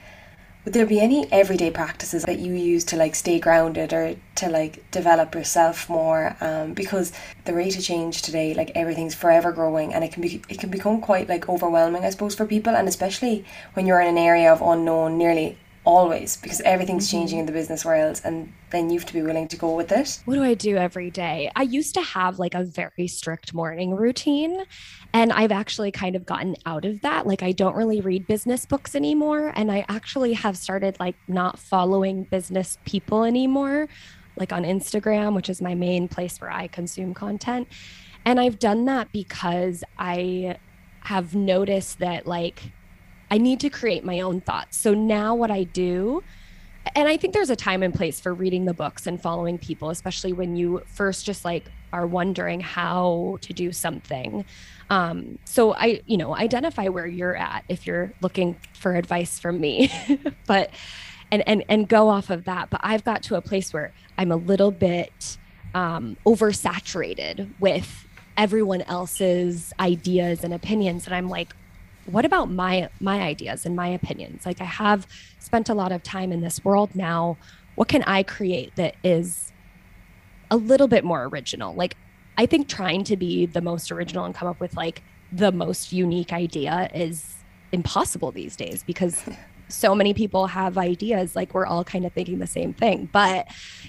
[0.64, 4.48] would there be any everyday practices that you use to like stay grounded or to
[4.48, 6.36] like develop yourself more?
[6.40, 7.12] Um, because
[7.44, 10.70] the rate of change today like everything's forever growing and it can be it can
[10.70, 12.74] become quite like overwhelming i suppose for people.
[12.76, 13.44] And especially
[13.74, 17.18] when you're in an area of unknown nearly always because everything's mm-hmm.
[17.18, 19.90] changing in the business world and then you have to be willing to go with
[19.90, 20.20] it.
[20.24, 21.50] What do I do every day?
[21.56, 24.64] I used to have like a very strict morning routine
[25.12, 27.26] and I've actually kind of gotten out of that.
[27.26, 31.58] Like I don't really read business books anymore and I actually have started like not
[31.58, 33.88] following business people anymore
[34.36, 37.68] like on Instagram, which is my main place where I consume content.
[38.24, 40.58] And I've done that because I
[41.00, 42.72] have noticed that like
[43.30, 44.76] I need to create my own thoughts.
[44.76, 46.22] So now what I do,
[46.94, 49.90] and I think there's a time and place for reading the books and following people,
[49.90, 54.44] especially when you first just like are wondering how to do something.
[54.88, 59.60] Um, so I, you know, identify where you're at if you're looking for advice from
[59.60, 59.92] me,
[60.46, 60.70] but
[61.30, 62.70] and and and go off of that.
[62.70, 65.38] But I've got to a place where I'm a little bit
[65.74, 71.54] um, oversaturated with everyone else's ideas and opinions, and I'm like,
[72.06, 74.46] what about my my ideas and my opinions?
[74.46, 75.06] Like i have
[75.38, 77.36] spent a lot of time in this world now.
[77.74, 79.52] What can i create that is
[80.50, 81.74] a little bit more original?
[81.74, 81.96] Like
[82.38, 85.92] i think trying to be the most original and come up with like the most
[85.92, 87.36] unique idea is
[87.72, 89.22] impossible these days because
[89.68, 93.08] so many people have ideas like we're all kind of thinking the same thing.
[93.12, 93.46] But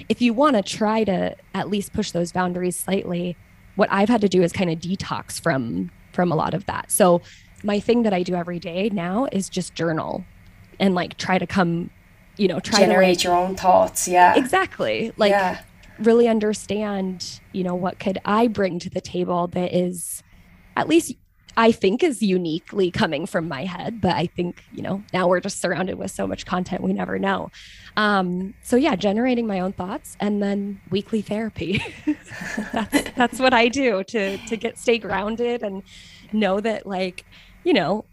[0.09, 3.35] if you want to try to at least push those boundaries slightly
[3.75, 6.91] what i've had to do is kind of detox from from a lot of that.
[6.91, 7.21] So
[7.63, 10.23] my thing that I do every day now is just journal
[10.79, 11.89] and like try to come,
[12.37, 14.07] you know, try to generate to your own thoughts.
[14.07, 14.35] Yeah.
[14.35, 15.11] Exactly.
[15.17, 15.61] Like yeah.
[15.99, 20.23] really understand, you know, what could I bring to the table that is
[20.75, 21.13] at least
[21.57, 25.41] I think is uniquely coming from my head, but I think, you know, now we're
[25.41, 27.51] just surrounded with so much content, we never know.
[27.97, 31.83] Um, so yeah, generating my own thoughts and then weekly therapy.
[32.71, 35.83] that's that's what I do to to get stay grounded and
[36.31, 37.25] know that like
[37.63, 38.05] you know,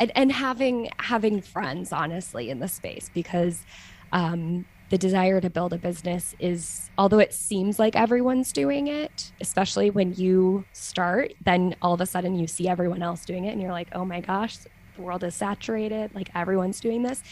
[0.00, 3.64] and, and having having friends honestly in the space because
[4.12, 9.32] um, the desire to build a business is although it seems like everyone's doing it
[9.40, 13.52] especially when you start then all of a sudden you see everyone else doing it
[13.52, 14.58] and you're like oh my gosh
[14.96, 17.22] the world is saturated like everyone's doing this.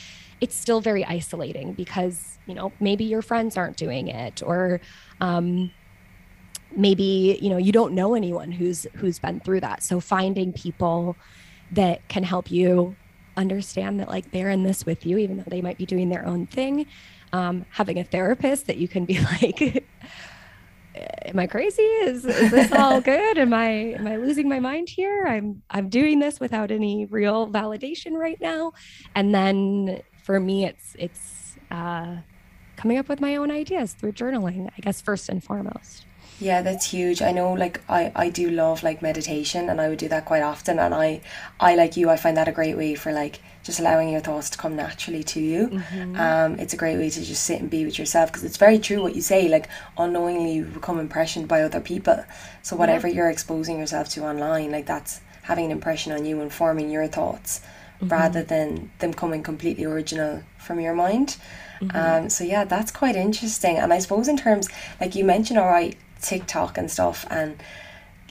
[0.40, 4.80] It's still very isolating because you know maybe your friends aren't doing it or
[5.20, 5.70] um,
[6.76, 9.82] maybe you know you don't know anyone who's who's been through that.
[9.82, 11.16] So finding people
[11.72, 12.96] that can help you
[13.36, 16.26] understand that like they're in this with you even though they might be doing their
[16.26, 16.84] own thing
[17.32, 19.84] um, having a therapist that you can be like
[21.22, 21.82] am i crazy?
[21.82, 23.38] Is, is this all good?
[23.38, 25.26] Am i am i losing my mind here?
[25.26, 28.72] I'm i'm doing this without any real validation right now.
[29.14, 32.16] And then for me it's it's uh,
[32.76, 36.06] coming up with my own ideas through journaling i guess first and foremost
[36.40, 37.20] yeah, that's huge.
[37.20, 40.42] I know like I, I do love like meditation and I would do that quite
[40.42, 41.20] often and I
[41.60, 44.48] I like you I find that a great way for like just allowing your thoughts
[44.50, 45.68] to come naturally to you.
[45.68, 46.16] Mm-hmm.
[46.16, 48.78] Um it's a great way to just sit and be with yourself because it's very
[48.78, 52.24] true what you say like unknowingly you become impressioned by other people.
[52.62, 53.14] So whatever yeah.
[53.16, 57.06] you're exposing yourself to online like that's having an impression on you and forming your
[57.06, 57.60] thoughts
[57.96, 58.08] mm-hmm.
[58.08, 61.36] rather than them coming completely original from your mind.
[61.80, 61.96] Mm-hmm.
[61.96, 63.76] Um, so yeah, that's quite interesting.
[63.76, 64.68] And I suppose in terms,
[65.00, 67.62] like you mentioned, all right, TikTok and stuff and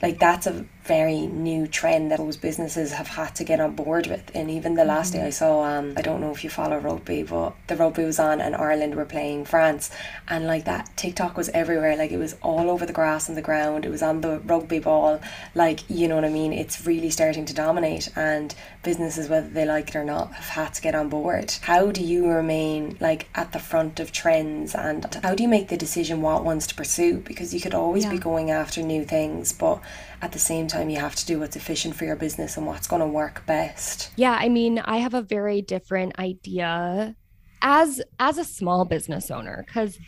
[0.02, 4.06] like that's a very new trend that those businesses have had to get on board
[4.06, 4.30] with.
[4.34, 5.22] And even the last mm-hmm.
[5.22, 8.18] day I saw, um, I don't know if you follow rugby, but the rugby was
[8.18, 9.90] on and Ireland were playing France,
[10.26, 11.96] and like that TikTok was everywhere.
[11.96, 13.84] Like it was all over the grass and the ground.
[13.84, 15.20] It was on the rugby ball.
[15.54, 16.52] Like you know what I mean.
[16.52, 20.74] It's really starting to dominate, and businesses, whether they like it or not, have had
[20.74, 21.52] to get on board.
[21.62, 25.68] How do you remain like at the front of trends, and how do you make
[25.68, 27.18] the decision what ones to pursue?
[27.18, 28.12] Because you could always yeah.
[28.12, 29.80] be going after new things, but
[30.22, 32.86] at the same time you have to do what's efficient for your business and what's
[32.86, 37.16] going to work best yeah i mean i have a very different idea
[37.62, 39.98] as as a small business owner because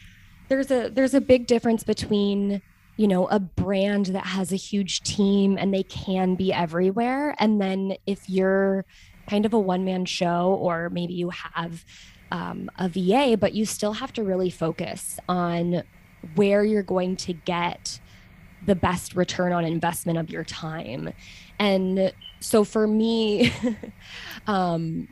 [0.49, 2.61] there's a there's a big difference between
[2.97, 7.61] you know a brand that has a huge team and they can be everywhere and
[7.61, 8.85] then if you're
[9.29, 11.85] kind of a one man show or maybe you have
[12.31, 15.83] um, a va but you still have to really focus on
[16.35, 18.01] where you're going to get
[18.67, 21.13] the best return on investment of your time.
[21.59, 23.53] And so for me,
[24.47, 25.09] um,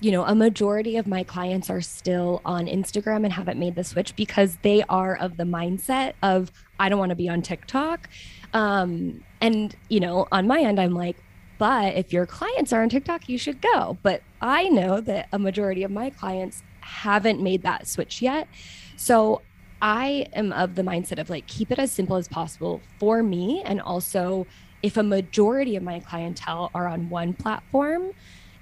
[0.00, 3.84] you know, a majority of my clients are still on Instagram and haven't made the
[3.84, 8.08] switch because they are of the mindset of, I don't want to be on TikTok.
[8.52, 11.16] Um, and, you know, on my end, I'm like,
[11.58, 13.98] but if your clients are on TikTok, you should go.
[14.02, 18.48] But I know that a majority of my clients haven't made that switch yet.
[18.96, 19.42] So
[19.82, 23.62] I am of the mindset of like, keep it as simple as possible for me.
[23.64, 24.46] And also,
[24.82, 28.12] if a majority of my clientele are on one platform,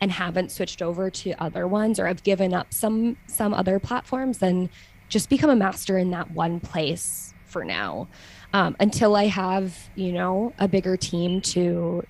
[0.01, 4.39] and haven't switched over to other ones or have given up some some other platforms
[4.39, 4.69] then
[5.09, 8.09] just become a master in that one place for now
[8.53, 12.05] um, until i have you know a bigger team to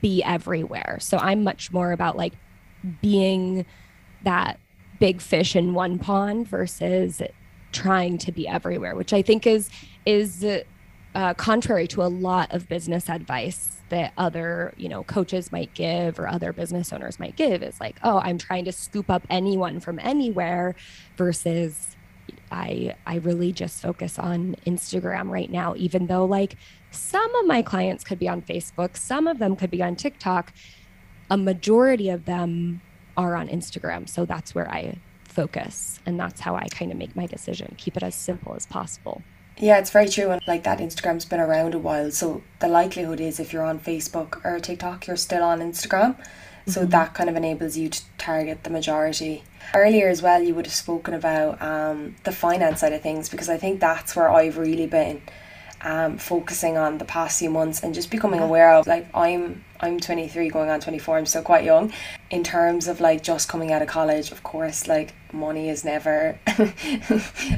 [0.00, 0.98] be everywhere.
[1.00, 2.34] So i'm much more about like
[3.00, 3.66] being
[4.22, 4.58] that
[5.00, 7.22] big fish in one pond versus
[7.72, 9.68] trying to be everywhere which i think is
[10.06, 10.44] is
[11.14, 16.18] uh, contrary to a lot of business advice that other you know coaches might give
[16.18, 19.80] or other business owners might give is like oh i'm trying to scoop up anyone
[19.80, 20.74] from anywhere
[21.16, 21.95] versus
[22.50, 26.56] i i really just focus on instagram right now even though like
[26.90, 30.52] some of my clients could be on facebook some of them could be on tiktok
[31.30, 32.80] a majority of them
[33.16, 37.14] are on instagram so that's where i focus and that's how i kind of make
[37.14, 39.22] my decision keep it as simple as possible
[39.58, 40.30] yeah, it's very true.
[40.30, 42.10] And like that, Instagram's been around a while.
[42.10, 46.16] So the likelihood is if you're on Facebook or TikTok, you're still on Instagram.
[46.66, 46.90] So mm-hmm.
[46.90, 49.44] that kind of enables you to target the majority.
[49.74, 53.48] Earlier as well, you would have spoken about um, the finance side of things because
[53.48, 55.22] I think that's where I've really been
[55.82, 60.00] um, focusing on the past few months and just becoming aware of like I'm I'm
[60.00, 61.92] 23 going on 24 I'm still quite young
[62.30, 66.38] in terms of like just coming out of college of course like money is never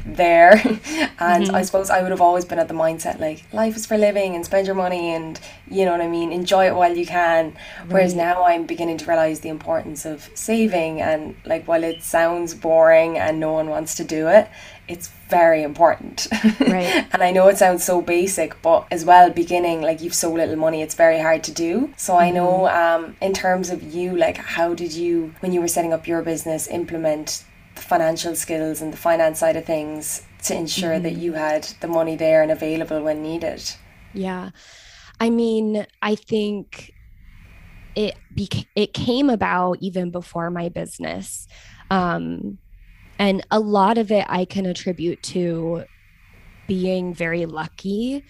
[0.05, 1.55] there and mm-hmm.
[1.55, 4.35] I suppose I would have always been at the mindset like life is for living
[4.35, 7.53] and spend your money and you know what I mean enjoy it while you can
[7.53, 7.87] right.
[7.87, 12.53] whereas now I'm beginning to realize the importance of saving and like while it sounds
[12.53, 14.49] boring and no one wants to do it
[14.89, 16.27] it's very important.
[16.59, 17.07] Right.
[17.13, 20.55] and I know it sounds so basic, but as well, beginning, like you've so little
[20.55, 21.93] money, it's very hard to do.
[21.97, 22.21] So mm-hmm.
[22.21, 23.05] I know, mm-hmm.
[23.05, 26.21] um, in terms of you, like, how did you, when you were setting up your
[26.21, 27.43] business, implement
[27.75, 31.03] the financial skills and the finance side of things to ensure mm-hmm.
[31.03, 33.63] that you had the money there and available when needed?
[34.13, 34.51] Yeah.
[35.19, 36.93] I mean, I think
[37.95, 41.47] it beca- it came about even before my business.
[41.89, 42.59] Um,
[43.19, 45.83] and a lot of it I can attribute to
[46.67, 48.23] being very lucky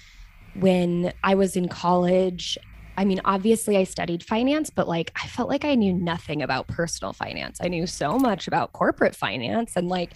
[0.56, 2.58] when I was in college.
[2.98, 6.68] I mean, obviously, I studied finance, but like I felt like I knew nothing about
[6.68, 7.60] personal finance.
[7.62, 10.12] I knew so much about corporate finance and like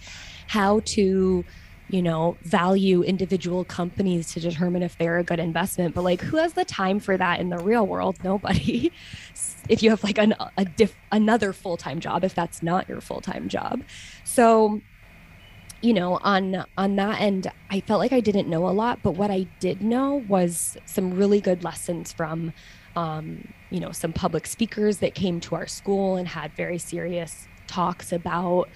[0.48, 1.44] how to
[1.88, 5.94] you know, value individual companies to determine if they're a good investment.
[5.94, 8.16] But like, who has the time for that in the real world?
[8.24, 8.90] Nobody.
[9.68, 13.00] if you have like an, a diff, another full time job, if that's not your
[13.00, 13.82] full time job,
[14.24, 14.80] so
[15.80, 19.12] you know on on that end i felt like i didn't know a lot but
[19.12, 22.52] what i did know was some really good lessons from
[22.96, 27.48] um, you know some public speakers that came to our school and had very serious
[27.66, 28.68] talks about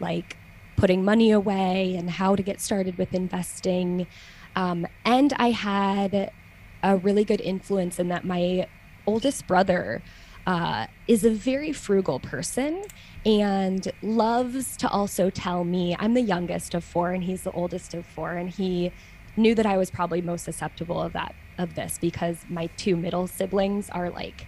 [0.00, 0.36] like
[0.78, 4.06] putting money away and how to get started with investing.
[4.54, 6.30] Um, and I had
[6.82, 8.68] a really good influence in that my
[9.04, 10.02] oldest brother
[10.48, 12.82] uh, is a very frugal person
[13.26, 17.92] and loves to also tell me I'm the youngest of four and he's the oldest
[17.92, 18.90] of four and he
[19.36, 23.26] knew that I was probably most susceptible of that of this because my two middle
[23.26, 24.46] siblings are like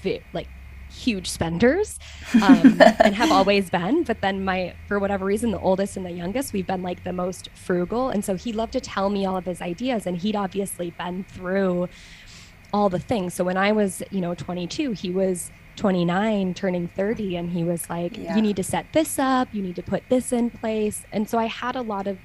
[0.00, 0.48] vi- like
[0.90, 1.98] huge spenders
[2.42, 4.02] um, and have always been.
[4.02, 7.12] But then my, for whatever reason, the oldest and the youngest, we've been like the
[7.12, 8.10] most frugal.
[8.10, 11.24] And so he loved to tell me all of his ideas, and he'd obviously been
[11.24, 11.88] through
[12.72, 13.34] all the things.
[13.34, 17.88] So when I was, you know, 22, he was 29, turning 30, and he was
[17.88, 18.36] like, yeah.
[18.36, 19.48] "You need to set this up.
[19.52, 22.18] You need to put this in place." And so I had a lot of,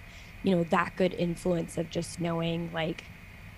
[0.43, 3.05] you know, that good influence of just knowing like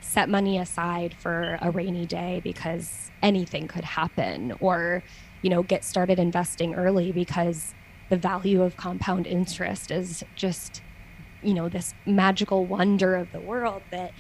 [0.02, 5.04] set money aside for a rainy day because anything could happen or
[5.42, 7.74] you know get started investing early because
[8.10, 10.82] the value of compound interest is just
[11.42, 14.12] you know this magical wonder of the world that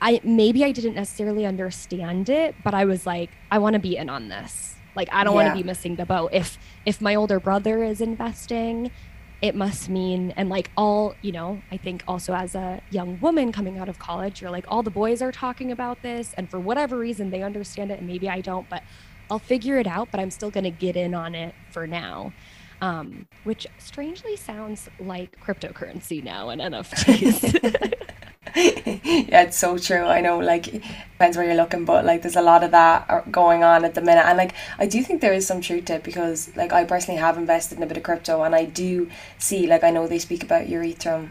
[0.00, 3.96] I maybe I didn't necessarily understand it but I was like I want to be
[3.96, 4.76] in on this.
[4.96, 5.44] Like I don't yeah.
[5.44, 6.30] want to be missing the boat.
[6.32, 8.90] If if my older brother is investing
[9.42, 13.52] it must mean and like all you know i think also as a young woman
[13.52, 16.60] coming out of college you're like all the boys are talking about this and for
[16.60, 18.82] whatever reason they understand it and maybe i don't but
[19.30, 22.32] i'll figure it out but i'm still going to get in on it for now.
[22.82, 27.94] Um, which strangely sounds like cryptocurrency now and nfts
[28.56, 30.04] yeah, it's so true.
[30.04, 33.62] I know, like, depends where you're looking, but like, there's a lot of that going
[33.62, 36.04] on at the minute, and like, I do think there is some truth to it
[36.04, 39.66] because, like, I personally have invested in a bit of crypto, and I do see,
[39.66, 41.28] like, I know they speak about Ethereum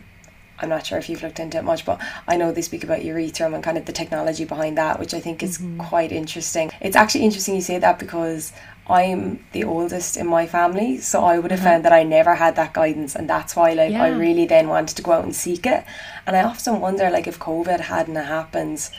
[0.61, 2.99] I'm not sure if you've looked into it much, but I know they speak about
[2.99, 5.79] Ethereum and kind of the technology behind that, which I think is mm-hmm.
[5.79, 6.69] quite interesting.
[6.81, 8.51] It's actually interesting you say that because
[8.89, 11.69] I'm the oldest in my family, so I would have uh-huh.
[11.69, 14.03] found that I never had that guidance, and that's why like yeah.
[14.03, 15.85] I really then wanted to go out and seek it.
[16.25, 18.89] And I often wonder like if COVID hadn't happened,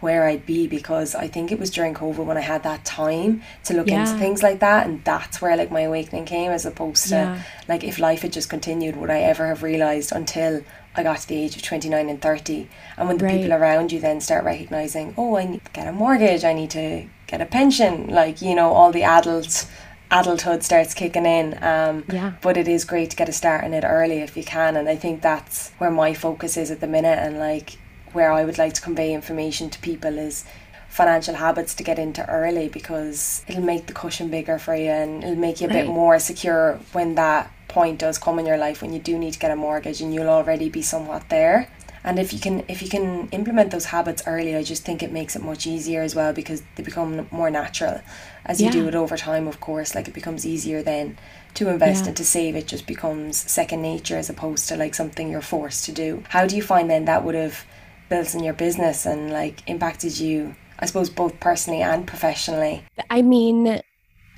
[0.00, 3.42] where I'd be because I think it was during COVID when I had that time
[3.64, 4.00] to look yeah.
[4.00, 7.42] into things like that, and that's where like my awakening came, as opposed to yeah.
[7.68, 10.62] like if life had just continued, would I ever have realized until
[10.96, 12.68] I got to the age of 29 and 30.
[12.96, 13.40] And when the right.
[13.40, 16.70] people around you then start recognizing, oh, I need to get a mortgage, I need
[16.70, 19.68] to get a pension, like, you know, all the adult
[20.10, 21.58] adulthood starts kicking in.
[21.62, 22.34] Um, yeah.
[22.40, 24.76] But it is great to get a start in it early if you can.
[24.76, 27.18] And I think that's where my focus is at the minute.
[27.18, 27.78] And like
[28.12, 30.44] where I would like to convey information to people is
[30.88, 35.24] financial habits to get into early because it'll make the cushion bigger for you and
[35.24, 35.84] it'll make you a right.
[35.84, 39.32] bit more secure when that point does come in your life when you do need
[39.32, 41.68] to get a mortgage and you'll already be somewhat there
[42.04, 45.10] and if you can if you can implement those habits early i just think it
[45.10, 48.00] makes it much easier as well because they become more natural.
[48.46, 48.72] As you yeah.
[48.72, 51.18] do it over time of course like it becomes easier then
[51.54, 52.08] to invest yeah.
[52.08, 52.56] and to save.
[52.56, 56.22] It just becomes second nature as opposed to like something you're forced to do.
[56.28, 57.64] How do you find then that would have
[58.10, 62.84] built in your business and like impacted you i suppose both personally and professionally?
[63.08, 63.80] I mean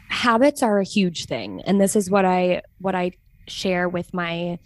[0.09, 1.63] habits are a huge thing.
[1.67, 3.11] And this is what i what i
[3.49, 4.59] share with my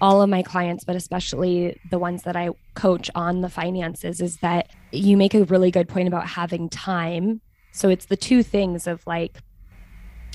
[0.00, 4.38] all of my clients, but especially the ones that I coach on the finances, is
[4.38, 7.40] that you make a really good point about having time.
[7.72, 9.38] So it's the two things of like,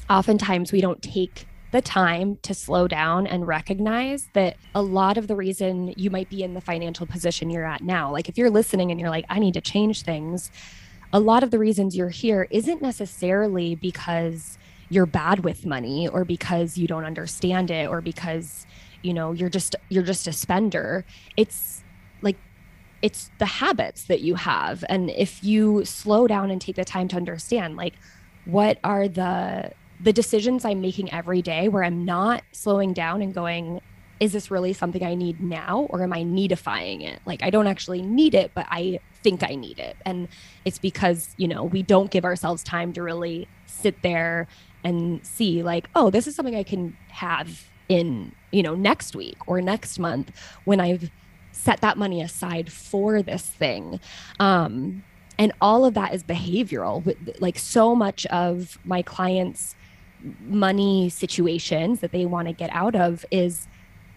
[0.09, 5.27] oftentimes we don't take the time to slow down and recognize that a lot of
[5.27, 8.51] the reason you might be in the financial position you're at now, like if you're
[8.51, 10.51] listening and you're like, I need to change things,
[11.11, 14.57] a lot of the reasons you're here isn't necessarily because
[14.89, 18.67] you're bad with money or because you don't understand it or because
[19.03, 21.05] you know you're just you're just a spender.
[21.37, 21.83] It's
[22.21, 22.37] like
[23.01, 24.83] it's the habits that you have.
[24.89, 27.93] And if you slow down and take the time to understand like
[28.45, 33.33] what are the the decisions i'm making every day where i'm not slowing down and
[33.33, 33.79] going
[34.19, 37.19] is this really something i need now or am i needifying it?
[37.25, 39.95] Like i don't actually need it but i think i need it.
[40.05, 40.27] And
[40.65, 44.47] it's because you know we don't give ourselves time to really sit there
[44.83, 49.37] and see like oh this is something i can have in you know next week
[49.47, 50.31] or next month
[50.65, 51.09] when i've
[51.53, 53.99] set that money aside for this thing.
[54.39, 55.03] Um
[55.39, 59.75] and all of that is behavioral like so much of my clients
[60.45, 63.67] money situations that they want to get out of is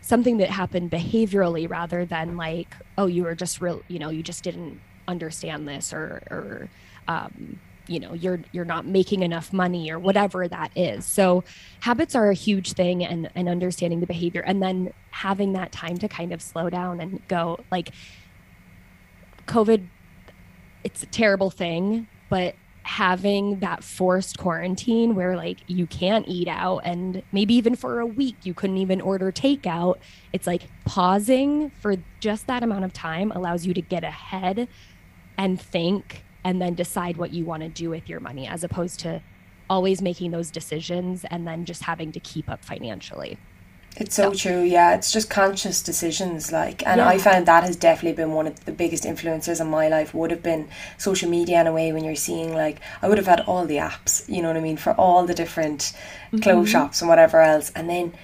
[0.02, 4.22] something that happened behaviorally rather than like oh you were just real you know you
[4.22, 6.68] just didn't understand this or or
[7.08, 7.58] um
[7.88, 11.04] you know you're you're not making enough money or whatever that is.
[11.04, 11.44] So
[11.80, 15.96] habits are a huge thing and and understanding the behavior and then having that time
[15.98, 17.90] to kind of slow down and go like
[19.46, 19.86] covid
[20.84, 26.78] it's a terrible thing but having that forced quarantine where like you can't eat out
[26.84, 29.96] and maybe even for a week you couldn't even order takeout
[30.32, 34.68] it's like pausing for just that amount of time allows you to get ahead
[35.36, 39.00] and think and then decide what you want to do with your money as opposed
[39.00, 39.20] to
[39.68, 43.36] always making those decisions and then just having to keep up financially.
[43.96, 44.94] It's so true, yeah.
[44.94, 47.08] It's just conscious decisions, like, and yeah.
[47.08, 50.14] I found that has definitely been one of the biggest influences in my life.
[50.14, 50.68] Would have been
[50.98, 53.78] social media in a way when you're seeing, like, I would have had all the
[53.78, 56.38] apps, you know what I mean, for all the different mm-hmm.
[56.38, 58.14] clothes shops and whatever else, and then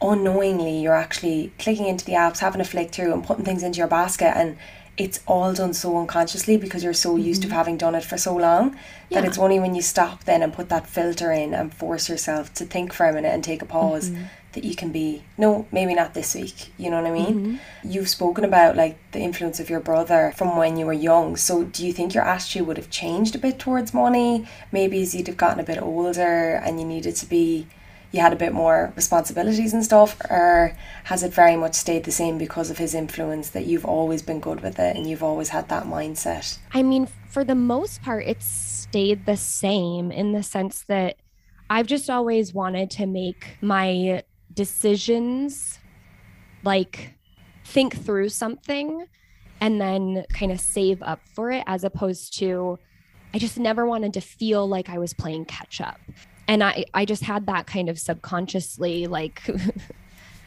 [0.00, 3.78] unknowingly you're actually clicking into the apps, having a flick through, and putting things into
[3.78, 4.56] your basket, and
[4.98, 7.50] it's all done so unconsciously because you're so used mm-hmm.
[7.50, 8.76] to having done it for so long
[9.08, 9.20] yeah.
[9.20, 12.52] that it's only when you stop then and put that filter in and force yourself
[12.52, 14.24] to think for a minute and take a pause mm-hmm.
[14.52, 17.56] that you can be no maybe not this week you know what i mean mm-hmm.
[17.84, 21.62] you've spoken about like the influence of your brother from when you were young so
[21.64, 25.28] do you think your attitude would have changed a bit towards money maybe as you'd
[25.28, 27.68] have gotten a bit older and you needed to be
[28.10, 32.12] you had a bit more responsibilities and stuff, or has it very much stayed the
[32.12, 35.50] same because of his influence that you've always been good with it and you've always
[35.50, 36.58] had that mindset?
[36.72, 41.16] I mean, for the most part, it's stayed the same in the sense that
[41.68, 44.22] I've just always wanted to make my
[44.54, 45.78] decisions
[46.64, 47.14] like
[47.64, 49.06] think through something
[49.60, 52.78] and then kind of save up for it as opposed to
[53.34, 56.00] I just never wanted to feel like I was playing catch up
[56.48, 59.42] and i i just had that kind of subconsciously like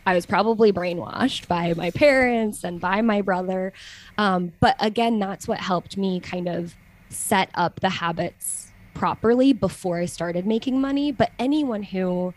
[0.06, 3.72] I was probably brainwashed by my parents and by my brother.
[4.18, 6.76] Um, but again, that's what helped me kind of
[7.10, 11.12] set up the habits properly before I started making money.
[11.12, 12.34] But anyone who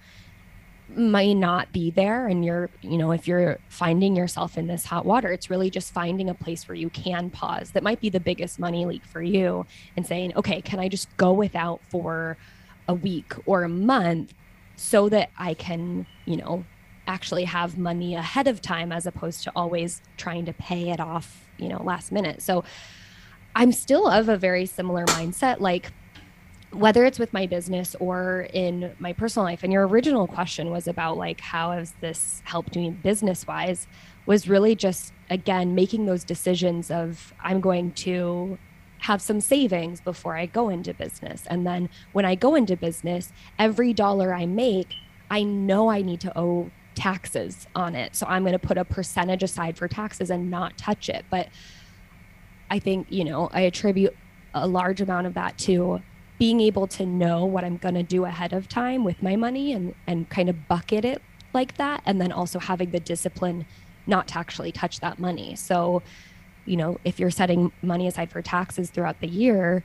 [0.95, 5.07] might not be there and you're you know if you're finding yourself in this hot
[5.07, 8.21] water it's really just finding a place where you can pause that might be the
[8.21, 9.65] biggest money leak for you
[9.97, 12.37] and saying okay can i just go without for
[12.89, 14.35] a week or a month
[14.77, 16.65] so that i can you know
[17.07, 21.45] actually have money ahead of time as opposed to always trying to pay it off
[21.59, 22.43] you know last minute.
[22.43, 22.65] So
[23.57, 25.93] i'm still of a very similar mindset like
[26.73, 30.89] whether it's with my business or in my personal life and your original question was
[30.89, 33.87] about like how has this helped me business wise
[34.27, 38.59] was really just again making those decisions of i'm going to
[39.05, 41.45] have some savings before i go into business.
[41.49, 44.89] And then when i go into business every dollar i make
[45.31, 48.15] i know i need to owe taxes on it.
[48.17, 51.25] So i'm going to put a percentage aside for taxes and not touch it.
[51.31, 51.49] But
[52.71, 54.17] i think you know i attribute
[54.55, 56.01] a large amount of that to
[56.39, 59.73] being able to know what I'm going to do ahead of time with my money
[59.73, 62.03] and and kind of bucket it like that.
[62.07, 63.67] And then also having the discipline
[64.07, 65.55] not to actually touch that money.
[65.57, 66.03] So,
[66.67, 69.85] you know, if you're setting money aside for taxes throughout the year,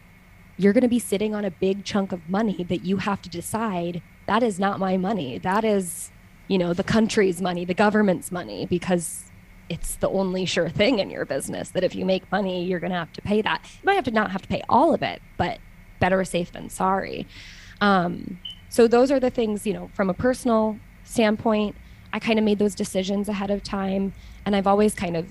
[0.57, 3.29] you're going to be sitting on a big chunk of money that you have to
[3.29, 5.39] decide that is not my money.
[5.39, 6.11] That is,
[6.47, 9.23] you know, the country's money, the government's money because
[9.69, 12.91] it's the only sure thing in your business that if you make money, you're going
[12.91, 13.61] to have to pay that.
[13.81, 15.57] You might have to not have to pay all of it, but
[15.99, 17.25] better safe than sorry.
[17.81, 21.75] Um, so those are the things, you know, from a personal standpoint,
[22.13, 24.13] I kind of made those decisions ahead of time.
[24.45, 25.27] And I've always kind of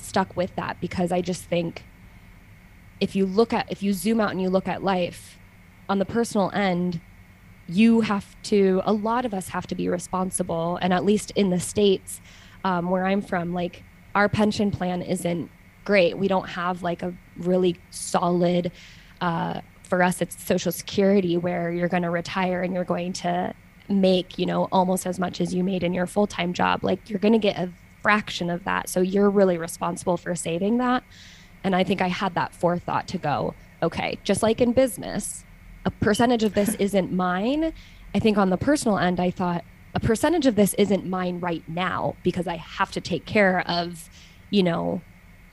[0.00, 1.84] stuck with that because I just think
[3.00, 5.38] if you look at, if you zoom out and you look at life
[5.88, 7.00] on the personal end,
[7.68, 10.78] you have to, a lot of us have to be responsible.
[10.82, 12.20] And at least in the States
[12.64, 13.84] um, where I'm from, like
[14.14, 15.50] our pension plan isn't
[15.84, 16.18] great.
[16.18, 18.72] We don't have like a really solid,
[19.20, 23.52] uh, for us it's social security where you're going to retire and you're going to
[23.88, 27.18] make you know almost as much as you made in your full-time job like you're
[27.18, 27.68] going to get a
[28.02, 28.88] fraction of that.
[28.88, 31.02] So you're really responsible for saving that.
[31.62, 35.44] And i think i had that forethought to go okay just like in business
[35.84, 37.72] a percentage of this isn't mine.
[38.14, 39.62] I think on the personal end i thought
[39.94, 44.08] a percentage of this isn't mine right now because i have to take care of
[44.48, 45.02] you know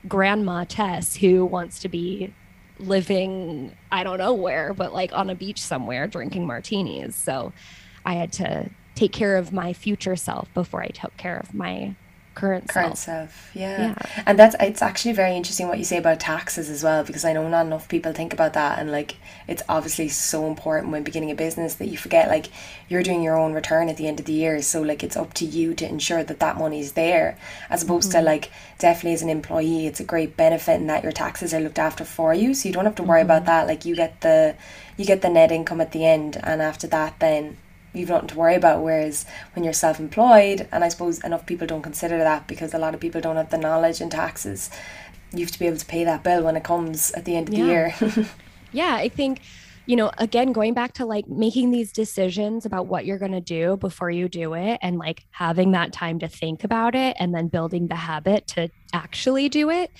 [0.08, 2.32] grandma tess who wants to be
[2.78, 7.14] living I don't know where, but like on a beach somewhere drinking martinis.
[7.14, 7.52] So
[8.04, 11.94] I had to take care of my future self before I took care of my
[12.38, 13.32] current current self.
[13.32, 13.50] self.
[13.54, 13.80] Yeah.
[13.88, 14.22] yeah.
[14.26, 17.32] And that's it's actually very interesting what you say about taxes as well because I
[17.32, 19.16] know not enough people think about that and like
[19.48, 22.46] it's obviously so important when beginning a business that you forget like
[22.88, 25.34] you're doing your own return at the end of the year so like it's up
[25.34, 27.36] to you to ensure that that money is there
[27.70, 28.20] as opposed mm-hmm.
[28.20, 31.60] to like definitely as an employee it's a great benefit in that your taxes are
[31.60, 33.30] looked after for you so you don't have to worry mm-hmm.
[33.30, 34.54] about that like you get the
[34.96, 37.56] you get the net income at the end and after that then
[37.98, 38.82] you've nothing to worry about.
[38.82, 42.78] Whereas when you're self employed, and I suppose enough people don't consider that because a
[42.78, 44.70] lot of people don't have the knowledge in taxes,
[45.32, 47.48] you have to be able to pay that bill when it comes at the end
[47.48, 47.60] of yeah.
[47.60, 48.28] the year.
[48.72, 49.40] yeah, I think
[49.88, 53.40] you know, again, going back to like making these decisions about what you're going to
[53.40, 57.34] do before you do it and like having that time to think about it and
[57.34, 59.90] then building the habit to actually do it.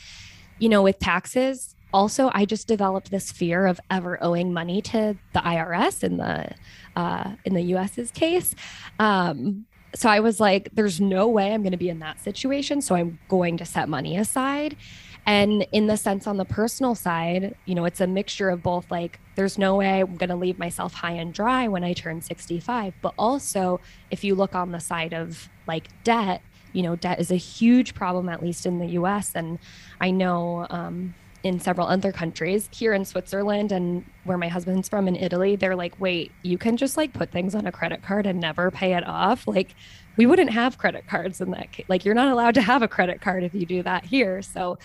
[0.59, 5.17] You know, with taxes, also, I just developed this fear of ever owing money to
[5.33, 6.51] the IRS and the
[6.99, 8.57] uh, in the US's case.
[8.99, 12.83] Um, so I was like, there's no way I'm going to be in that situation.
[12.83, 14.77] So I'm going to set money aside.
[15.25, 18.91] And in the sense on the personal side, you know, it's a mixture of both
[18.91, 22.21] like, there's no way I'm going to leave myself high and dry when I turn
[22.21, 22.95] 65.
[23.01, 23.81] But also,
[24.11, 26.43] if you look on the side of like debt,
[26.73, 29.33] you know, debt is a huge problem, at least in the US.
[29.37, 29.61] And
[30.01, 31.15] I know, um,
[31.49, 35.75] in several other countries here in Switzerland and where my husband's from in Italy, they're
[35.77, 38.95] like, wait, you can just like put things on a credit card and never pay
[38.95, 39.47] it off.
[39.49, 39.75] Like,
[40.17, 41.87] we wouldn't have credit cards in that case.
[41.89, 44.43] Like, you're not allowed to have a credit card if you do that here.
[44.43, 44.79] So,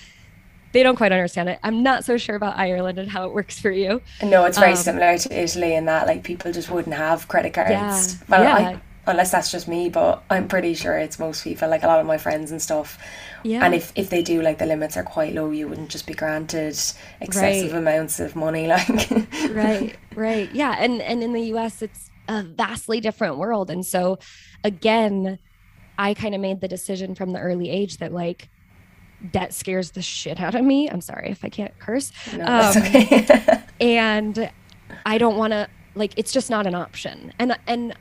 [0.72, 1.60] they don't quite understand it.
[1.62, 4.02] I'm not so sure about Ireland and how it works for you.
[4.24, 7.54] No, it's very um, similar to Italy in that like people just wouldn't have credit
[7.54, 7.70] cards.
[7.72, 8.70] Yeah, well, yeah.
[8.70, 12.00] I, unless that's just me, but I'm pretty sure it's most people, like a lot
[12.00, 12.98] of my friends and stuff.
[13.44, 13.66] Yeah.
[13.66, 16.14] And if, if they do, like the limits are quite low, you wouldn't just be
[16.14, 16.80] granted
[17.20, 17.80] excessive right.
[17.80, 18.88] amounts of money, like.
[19.52, 24.20] right, right, yeah, and and in the U.S., it's a vastly different world, and so,
[24.64, 25.40] again,
[25.98, 28.50] I kind of made the decision from the early age that like
[29.32, 30.90] debt scares the shit out of me.
[30.90, 32.12] I'm sorry if I can't curse.
[32.36, 33.62] No, um, okay.
[33.80, 34.50] and
[35.06, 37.34] I don't want to like it's just not an option.
[37.40, 37.96] And and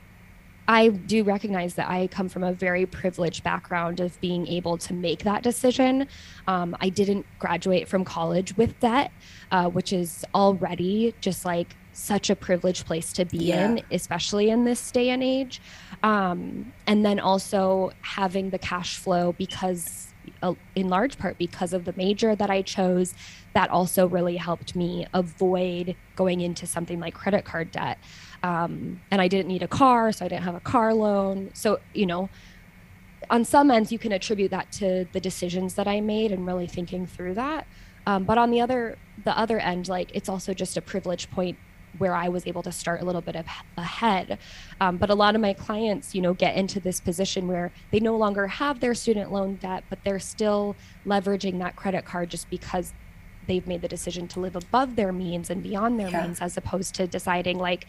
[0.67, 4.93] I do recognize that I come from a very privileged background of being able to
[4.93, 6.07] make that decision.
[6.47, 9.11] Um, I didn't graduate from college with debt,
[9.51, 13.65] uh, which is already just like such a privileged place to be yeah.
[13.65, 15.61] in, especially in this day and age.
[16.01, 21.85] Um, and then also having the cash flow because, uh, in large part, because of
[21.85, 23.13] the major that I chose,
[23.53, 27.99] that also really helped me avoid going into something like credit card debt.
[28.43, 31.49] Um, and I didn't need a car, so I didn't have a car loan.
[31.53, 32.29] So, you know,
[33.29, 36.67] on some ends, you can attribute that to the decisions that I made and really
[36.67, 37.65] thinking through that.
[38.05, 41.57] Um, but on the other the other end, like it's also just a privilege point
[41.99, 43.45] where I was able to start a little bit of
[43.77, 44.39] ahead.
[44.81, 47.99] Um, but a lot of my clients, you know, get into this position where they
[47.99, 50.75] no longer have their student loan debt, but they're still
[51.05, 52.93] leveraging that credit card just because
[53.47, 56.23] they've made the decision to live above their means and beyond their yeah.
[56.25, 57.85] means, as opposed to deciding like,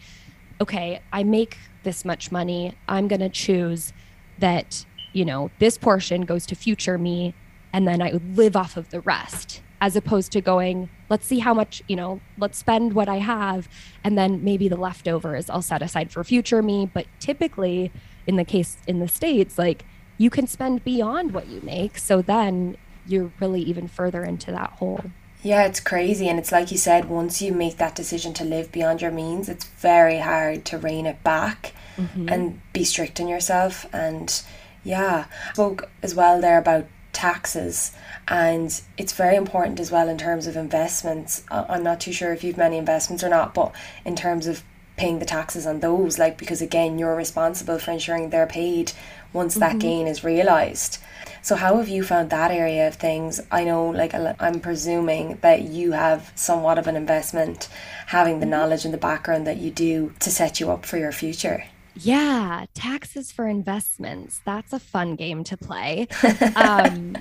[0.61, 3.93] okay, I make this much money, I'm going to choose
[4.39, 7.33] that, you know, this portion goes to future me,
[7.71, 11.39] and then I would live off of the rest as opposed to going, let's see
[11.39, 13.67] how much, you know, let's spend what I have.
[14.03, 16.89] And then maybe the leftovers I'll set aside for future me.
[16.91, 17.91] But typically,
[18.25, 19.85] in the case in the States, like
[20.17, 21.97] you can spend beyond what you make.
[21.97, 25.01] So then you're really even further into that hole.
[25.45, 26.27] Yeah, it's crazy.
[26.27, 29.47] And it's like you said, once you make that decision to live beyond your means,
[29.47, 32.27] it's very hard to rein it back mm-hmm.
[32.27, 33.85] and be strict on yourself.
[33.93, 34.41] And
[34.83, 37.95] yeah, spoke as well there about taxes
[38.27, 42.43] and it's very important as well in terms of investments i'm not too sure if
[42.43, 43.73] you've many investments or not but
[44.03, 44.63] in terms of
[44.97, 48.91] paying the taxes on those like because again you're responsible for ensuring they're paid
[49.31, 49.61] once mm-hmm.
[49.61, 50.97] that gain is realized
[51.45, 55.61] so how have you found that area of things i know like i'm presuming that
[55.61, 57.69] you have somewhat of an investment
[58.07, 61.11] having the knowledge and the background that you do to set you up for your
[61.11, 61.63] future
[61.97, 64.41] yeah, taxes for investments.
[64.43, 66.09] That's a fun game to play.
[66.57, 67.15] um,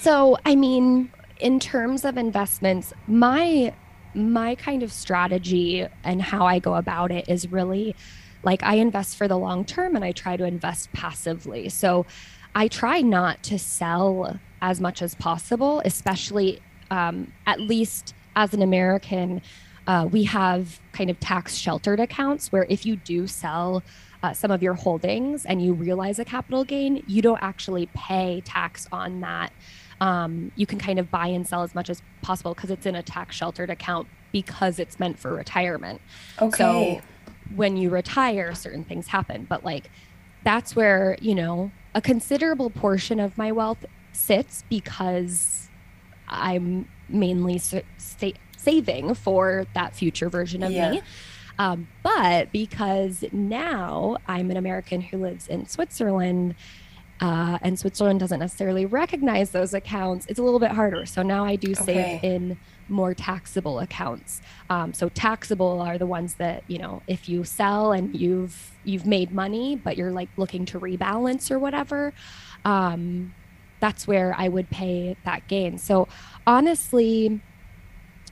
[0.00, 3.72] so, I mean, in terms of investments, my
[4.12, 7.94] my kind of strategy and how I go about it is really
[8.42, 11.68] like I invest for the long term and I try to invest passively.
[11.68, 12.06] So,
[12.54, 18.62] I try not to sell as much as possible, especially um, at least as an
[18.62, 19.42] American.
[19.86, 23.82] Uh, we have kind of tax sheltered accounts where if you do sell
[24.22, 28.42] uh, some of your holdings and you realize a capital gain, you don't actually pay
[28.44, 29.52] tax on that.
[30.00, 32.94] Um, you can kind of buy and sell as much as possible because it's in
[32.94, 36.00] a tax sheltered account because it's meant for retirement.
[36.40, 36.56] Okay.
[36.56, 37.00] So
[37.54, 39.46] when you retire, certain things happen.
[39.48, 39.90] But like
[40.44, 45.68] that's where, you know, a considerable portion of my wealth sits because
[46.28, 47.80] I'm mainly sa-
[48.56, 50.90] saving for that future version of yeah.
[50.92, 51.02] me.
[51.58, 56.54] Um, but because now I'm an American who lives in Switzerland,
[57.20, 61.04] uh, and Switzerland doesn't necessarily recognize those accounts, it's a little bit harder.
[61.06, 62.20] So now I do save okay.
[62.22, 62.58] in
[62.88, 64.40] more taxable accounts.
[64.68, 69.06] Um, so taxable are the ones that you know if you sell and you've you've
[69.06, 72.12] made money, but you're like looking to rebalance or whatever.
[72.64, 73.34] Um,
[73.80, 75.78] that's where I would pay that gain.
[75.78, 76.08] So
[76.46, 77.40] honestly,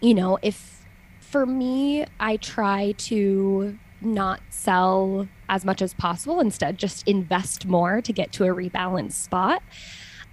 [0.01, 0.85] you know, if
[1.21, 6.41] for me, I try to not sell as much as possible.
[6.41, 9.63] Instead, just invest more to get to a rebalanced spot.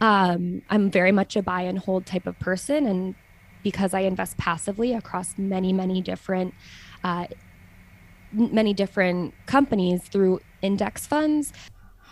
[0.02, 2.86] Um, I'm very much a buy and hold type of person.
[2.86, 3.16] And
[3.64, 6.54] because I invest passively across many, many different,
[7.04, 7.28] uh,
[8.32, 11.54] many different companies through index funds,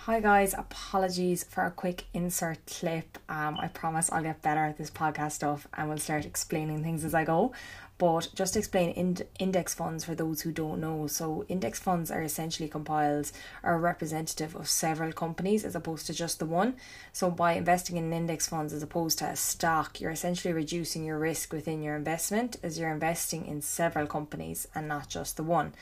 [0.06, 3.18] Hi guys, apologies for a quick insert clip.
[3.30, 7.06] Um, I promise I'll get better at this podcast stuff and we'll start explaining things
[7.06, 7.54] as I go.
[7.98, 11.08] But just explain ind- index funds for those who don't know.
[11.08, 13.32] So, index funds are essentially compiled
[13.64, 16.76] are representative of several companies as opposed to just the one.
[17.12, 21.20] So, by investing in index funds as opposed to a stock, you're essentially reducing your
[21.20, 25.74] risk within your investment as you're investing in several companies and not just the one.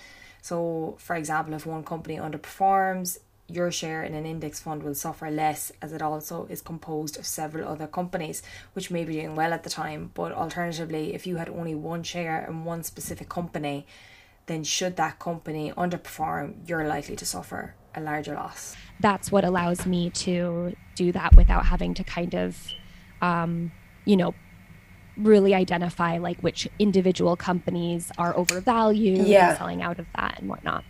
[0.42, 3.20] So, for example, if one company underperforms,
[3.54, 7.26] your share in an index fund will suffer less as it also is composed of
[7.26, 8.42] several other companies
[8.74, 10.12] which may be doing well at the time.
[10.14, 13.86] But alternatively, if you had only one share in one specific company,
[14.48, 18.76] then should that company underperform, you're likely to suffer a larger loss.
[19.00, 22.58] That's what allows me to do that without having to kind of,
[23.22, 23.72] um,
[24.06, 24.34] you know,
[25.18, 29.50] really identify like which individual companies are overvalued yeah.
[29.50, 30.84] and selling out of that and whatnot.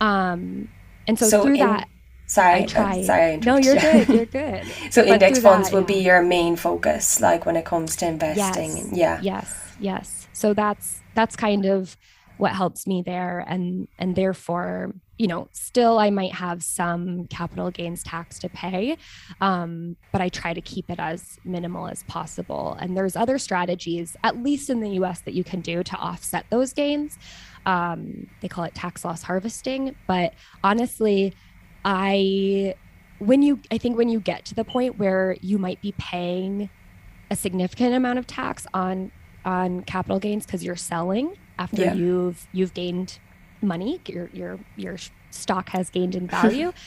[0.00, 0.68] Um,
[1.06, 1.88] and so, so through in, that,
[2.32, 3.02] sorry, I try.
[3.02, 3.36] sorry.
[3.38, 4.08] No, you're good.
[4.08, 4.64] You're good.
[4.90, 5.98] so but index funds that, will yeah.
[5.98, 8.76] be your main focus, like when it comes to investing.
[8.76, 9.20] Yes, yeah.
[9.22, 9.74] Yes.
[9.78, 10.28] Yes.
[10.32, 11.96] So that's that's kind of
[12.38, 17.70] what helps me there, and and therefore, you know, still I might have some capital
[17.70, 18.96] gains tax to pay,
[19.40, 22.76] um, but I try to keep it as minimal as possible.
[22.80, 26.46] And there's other strategies, at least in the US, that you can do to offset
[26.50, 27.18] those gains.
[27.64, 29.94] Um, they call it tax loss harvesting.
[30.08, 31.34] But honestly,
[31.84, 32.74] I,
[33.18, 36.70] when you, I think when you get to the point where you might be paying
[37.30, 39.10] a significant amount of tax on
[39.44, 41.94] on capital gains because you're selling after yeah.
[41.94, 43.18] you've you've gained
[43.60, 44.96] money, your your your
[45.30, 46.72] stock has gained in value.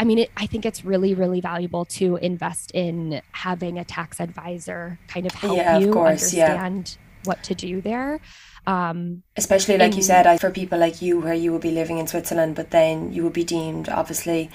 [0.00, 4.20] I mean, it, I think it's really, really valuable to invest in having a tax
[4.20, 7.24] advisor kind of help yeah, you course, understand yeah.
[7.24, 8.20] what to do there.
[8.68, 11.70] Um, Especially, like in, you said, I, for people like you, where you will be
[11.70, 14.50] living in Switzerland, but then you will be deemed, obviously,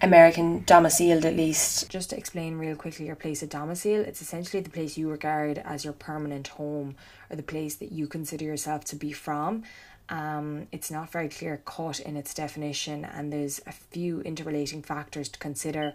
[0.00, 1.90] American domiciled at least.
[1.90, 5.58] Just to explain real quickly your place of domicile, it's essentially the place you regard
[5.58, 6.94] as your permanent home
[7.28, 9.64] or the place that you consider yourself to be from.
[10.08, 15.28] Um, it's not very clear cut in its definition, and there's a few interrelating factors
[15.28, 15.94] to consider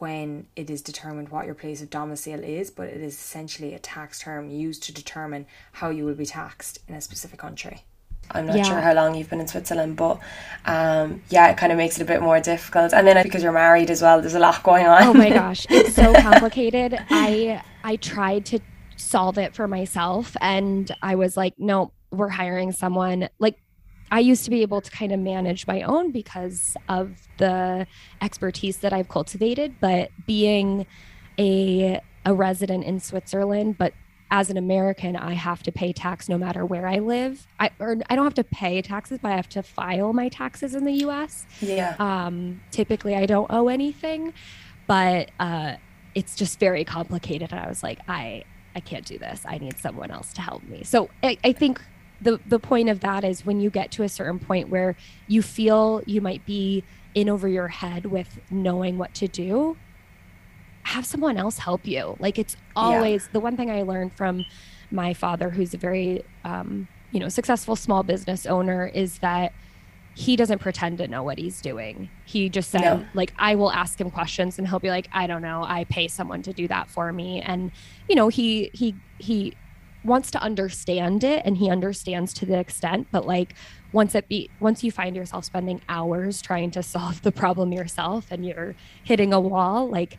[0.00, 3.78] when it is determined what your place of domicile is, but it is essentially a
[3.78, 7.84] tax term used to determine how you will be taxed in a specific country.
[8.30, 8.62] I'm not yeah.
[8.64, 10.18] sure how long you've been in Switzerland, but
[10.66, 12.92] um, yeah, it kind of makes it a bit more difficult.
[12.92, 15.02] And then because you're married as well, there's a lot going on.
[15.02, 16.98] Oh my gosh, it's so complicated.
[17.10, 18.60] I I tried to
[18.96, 23.56] solve it for myself, and I was like, no, we're hiring someone like
[24.10, 27.86] I used to be able to kind of manage my own because of the
[28.20, 30.86] expertise that I've cultivated, but being
[31.38, 33.94] a a resident in Switzerland, but
[34.30, 37.46] as an American, I have to pay tax no matter where I live.
[37.58, 40.74] I or I don't have to pay taxes, but I have to file my taxes
[40.74, 41.46] in the US.
[41.60, 41.96] Yeah.
[41.98, 44.34] Um, typically I don't owe anything,
[44.86, 45.76] but uh,
[46.14, 47.52] it's just very complicated.
[47.52, 48.44] And I was like, I
[48.74, 49.42] I can't do this.
[49.46, 50.84] I need someone else to help me.
[50.84, 51.80] So I, I think
[52.20, 54.96] the the point of that is when you get to a certain point where
[55.26, 59.76] you feel you might be in over your head with knowing what to do
[60.82, 63.28] have someone else help you like it's always yeah.
[63.32, 64.44] the one thing i learned from
[64.90, 69.52] my father who's a very um, you know successful small business owner is that
[70.18, 72.10] he doesn't pretend to know what he's doing.
[72.24, 73.06] He just said, no.
[73.14, 75.62] like, I will ask him questions and he'll be like, I don't know.
[75.62, 77.40] I pay someone to do that for me.
[77.40, 77.70] And,
[78.08, 79.54] you know, he, he, he
[80.08, 83.54] wants to understand it and he understands to the extent but like
[83.92, 88.26] once it be once you find yourself spending hours trying to solve the problem yourself
[88.30, 90.18] and you're hitting a wall like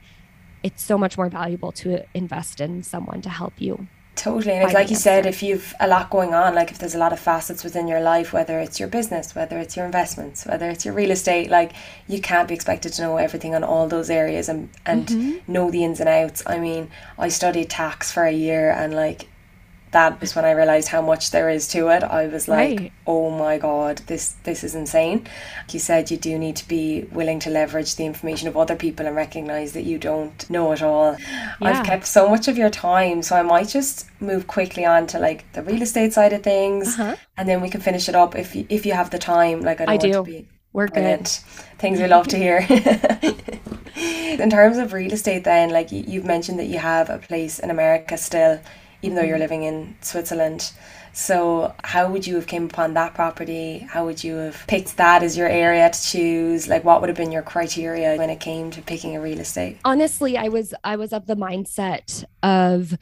[0.63, 3.87] it's so much more valuable to invest in someone to help you
[4.19, 4.53] Totally.
[4.53, 6.97] And it's like you said, if you've a lot going on, like if there's a
[6.97, 10.69] lot of facets within your life, whether it's your business, whether it's your investments, whether
[10.69, 11.71] it's your real estate, like
[12.05, 15.51] you can't be expected to know everything on all those areas and, and mm-hmm.
[15.51, 16.43] know the ins and outs.
[16.45, 19.29] I mean, I studied tax for a year and like
[19.91, 22.03] that was when I realized how much there is to it.
[22.03, 22.91] I was like, right.
[23.07, 25.27] "Oh my god, this this is insane."
[25.71, 29.07] You said you do need to be willing to leverage the information of other people
[29.07, 31.17] and recognize that you don't know it all.
[31.19, 31.55] Yeah.
[31.61, 35.19] I've kept so much of your time, so I might just move quickly on to
[35.19, 37.15] like the real estate side of things, uh-huh.
[37.37, 39.61] and then we can finish it up if you, if you have the time.
[39.61, 40.23] Like I, don't I do.
[40.23, 41.43] Be We're brilliant.
[41.43, 41.79] good.
[41.79, 42.65] Things we love to hear.
[43.95, 47.71] in terms of real estate, then, like you've mentioned that you have a place in
[47.71, 48.59] America still
[49.01, 49.41] even though you're mm-hmm.
[49.41, 50.71] living in Switzerland.
[51.11, 53.79] So, how would you have came upon that property?
[53.79, 56.67] How would you have picked that as your area to choose?
[56.67, 59.79] Like, what would have been your criteria when it came to picking a real estate?
[59.83, 62.97] Honestly, I was I was of the mindset of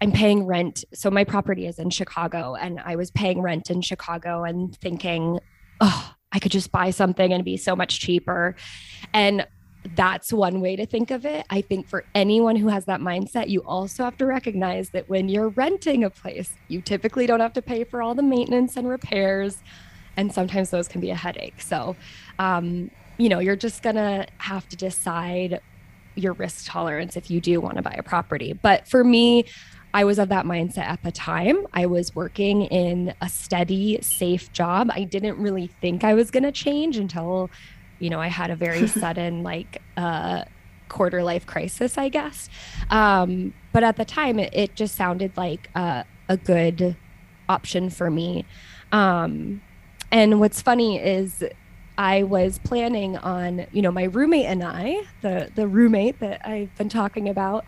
[0.00, 0.84] I'm paying rent.
[0.94, 5.38] So my property is in Chicago, and I was paying rent in Chicago and thinking,
[5.80, 8.56] oh, I could just buy something and be so much cheaper.
[9.12, 9.46] And
[9.96, 11.46] that's one way to think of it.
[11.48, 15.28] I think for anyone who has that mindset, you also have to recognize that when
[15.28, 18.88] you're renting a place, you typically don't have to pay for all the maintenance and
[18.88, 19.58] repairs.
[20.16, 21.60] And sometimes those can be a headache.
[21.60, 21.96] So,
[22.38, 25.60] um, you know, you're just going to have to decide
[26.14, 28.52] your risk tolerance if you do want to buy a property.
[28.52, 29.44] But for me,
[29.92, 31.66] I was of that mindset at the time.
[31.72, 34.90] I was working in a steady, safe job.
[34.92, 37.50] I didn't really think I was going to change until
[38.00, 40.44] you know, I had a very sudden like uh,
[40.88, 42.48] quarter life crisis, I guess.
[42.90, 46.96] Um, but at the time, it, it just sounded like uh, a good
[47.48, 48.44] option for me.
[48.92, 49.62] Um,
[50.10, 51.44] and what's funny is
[51.96, 56.74] I was planning on, you know, my roommate and I, the the roommate that I've
[56.76, 57.64] been talking about,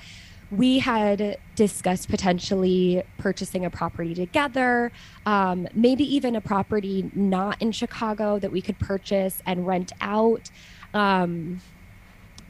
[0.52, 4.92] we had discussed potentially purchasing a property together,
[5.24, 10.50] um, maybe even a property not in Chicago that we could purchase and rent out.
[10.92, 11.62] Um,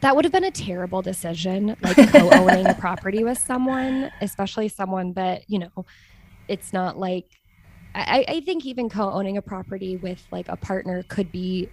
[0.01, 5.13] that would have been a terrible decision, like co-owning a property with someone, especially someone
[5.13, 5.87] that you know,
[6.49, 7.27] it's not like.
[7.95, 11.69] I, I think even co-owning a property with like a partner could be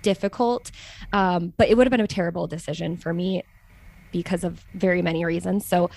[0.00, 0.70] difficult.
[1.12, 3.42] Um, but it would have been a terrible decision for me
[4.12, 5.66] because of very many reasons.
[5.66, 5.90] So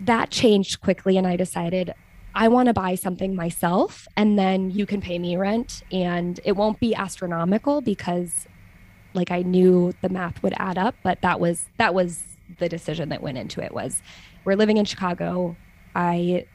[0.00, 1.94] that changed quickly, and I decided
[2.34, 6.52] I want to buy something myself, and then you can pay me rent, and it
[6.52, 8.46] won't be astronomical because,
[9.14, 10.96] like, I knew the math would add up.
[11.02, 12.24] But that was that was
[12.58, 13.72] the decision that went into it.
[13.72, 14.02] Was
[14.44, 15.56] we're living in Chicago.
[15.94, 16.46] I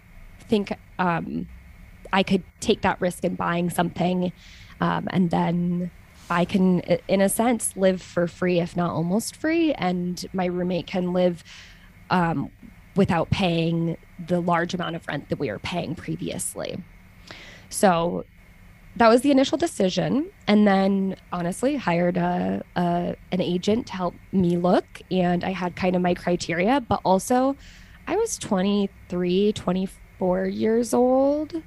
[0.42, 1.48] think um,
[2.12, 4.34] I could take that risk in buying something,
[4.82, 5.92] um, and then
[6.30, 10.88] I can, in a sense, live for free, if not almost free, and my roommate
[10.88, 11.44] can live
[12.10, 12.52] um,
[12.96, 16.84] without paying the large amount of rent that we were paying previously.
[17.70, 18.26] So
[18.96, 24.16] that was the initial decision, and then honestly hired a, a an agent to help
[24.32, 27.56] me look, and I had kind of my criteria, but also
[28.08, 31.62] I was 23, 24 years old,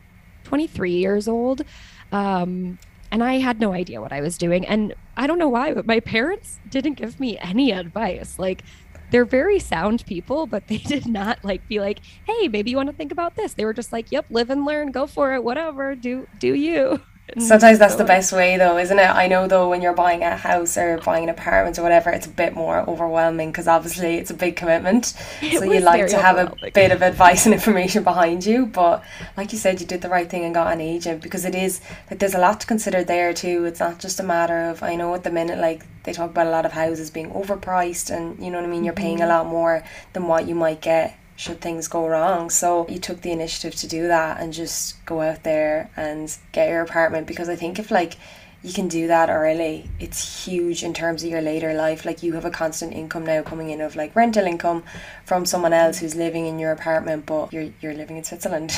[0.44, 1.62] 23 years old.
[2.10, 2.78] Um,
[3.12, 4.66] and I had no idea what I was doing.
[4.66, 8.38] And I don't know why, but my parents didn't give me any advice.
[8.38, 8.64] Like,
[9.10, 12.88] they're very sound people, but they did not like be like, "Hey, maybe you want
[12.88, 15.44] to think about this." They were just like, "Yep, live and learn, go for it,
[15.44, 17.02] whatever, do do you."
[17.39, 19.09] Sometimes that's the best way, though, isn't it?
[19.09, 22.26] I know, though, when you're buying a house or buying an apartment or whatever, it's
[22.26, 25.14] a bit more overwhelming because obviously it's a big commitment.
[25.43, 28.66] It so you like to have a bit of advice and information behind you.
[28.66, 29.03] But
[29.37, 31.80] like you said, you did the right thing and got an agent because it is
[32.11, 33.64] like there's a lot to consider there too.
[33.64, 36.47] It's not just a matter of I know at the minute like they talk about
[36.47, 38.85] a lot of houses being overpriced and you know what I mean.
[38.85, 39.30] You're paying a mm-hmm.
[39.30, 42.51] lot more than what you might get should things go wrong.
[42.51, 46.68] So you took the initiative to do that and just go out there and get
[46.68, 48.16] your apartment because I think if like
[48.62, 52.05] you can do that early, it's huge in terms of your later life.
[52.05, 54.84] Like you have a constant income now coming in of like rental income
[55.24, 58.72] from someone else who's living in your apartment, but you're you're living in Switzerland.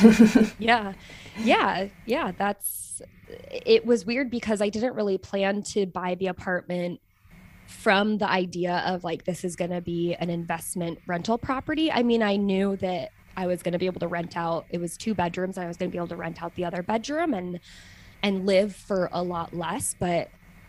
[0.59, 0.95] yeah.
[1.37, 1.89] Yeah.
[2.07, 2.33] Yeah.
[2.39, 7.01] That's it was weird because I didn't really plan to buy the apartment
[7.67, 11.91] from the idea of like this is going to be an investment rental property.
[11.91, 14.67] I mean, I knew that I was going to be able to rent out.
[14.71, 15.57] It was two bedrooms.
[15.57, 17.61] and I was going to be able to rent out the other bedroom and
[18.23, 19.95] and live for a lot less.
[19.99, 20.29] But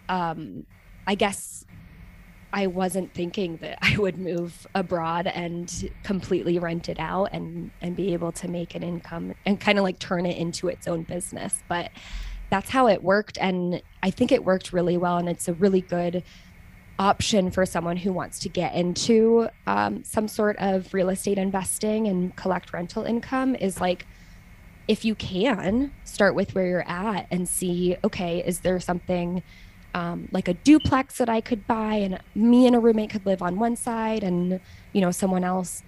[0.09, 0.65] um,
[1.07, 1.65] I guess
[2.51, 7.95] I wasn't thinking that I would move abroad and completely rent it out and and
[7.95, 11.03] be able to make an income and kind of like turn it into its own
[11.03, 11.63] business.
[11.67, 11.91] But
[12.49, 15.17] that's how it worked, and I think it worked really well.
[15.17, 16.23] And it's a really good
[16.97, 22.07] option for someone who wants to get into um, some sort of real estate investing
[22.07, 24.05] and collect rental income is like
[24.87, 29.43] if you can start with where you're at and see okay is there something
[29.93, 33.41] um, like a duplex that i could buy and me and a roommate could live
[33.41, 34.59] on one side and
[34.93, 35.83] you know someone else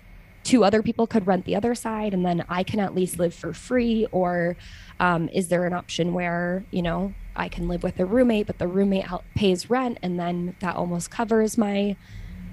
[0.48, 3.34] two other people could rent the other side and then i can at least live
[3.34, 4.56] for free or
[5.00, 8.58] um, is there an option where you know I can live with a roommate, but
[8.58, 11.96] the roommate pays rent, and then that almost covers my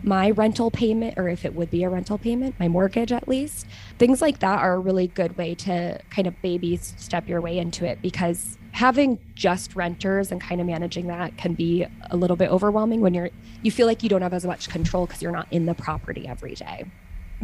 [0.03, 3.67] my rental payment, or if it would be a rental payment, my mortgage at least.
[3.99, 7.57] Things like that are a really good way to kind of baby step your way
[7.57, 12.37] into it because having just renters and kind of managing that can be a little
[12.37, 13.31] bit overwhelming when you're
[13.63, 16.29] you feel like you don't have as much control because you're not in the property
[16.29, 16.85] every day.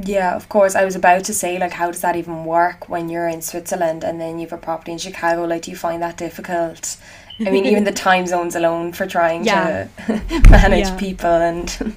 [0.04, 0.74] Yeah, of course.
[0.74, 4.04] I was about to say, like, how does that even work when you're in Switzerland
[4.04, 5.44] and then you have a property in Chicago?
[5.44, 6.96] Like, do you find that difficult?
[7.40, 9.88] I mean, even the time zones alone for trying yeah.
[10.06, 10.96] to manage yeah.
[10.96, 11.96] people and.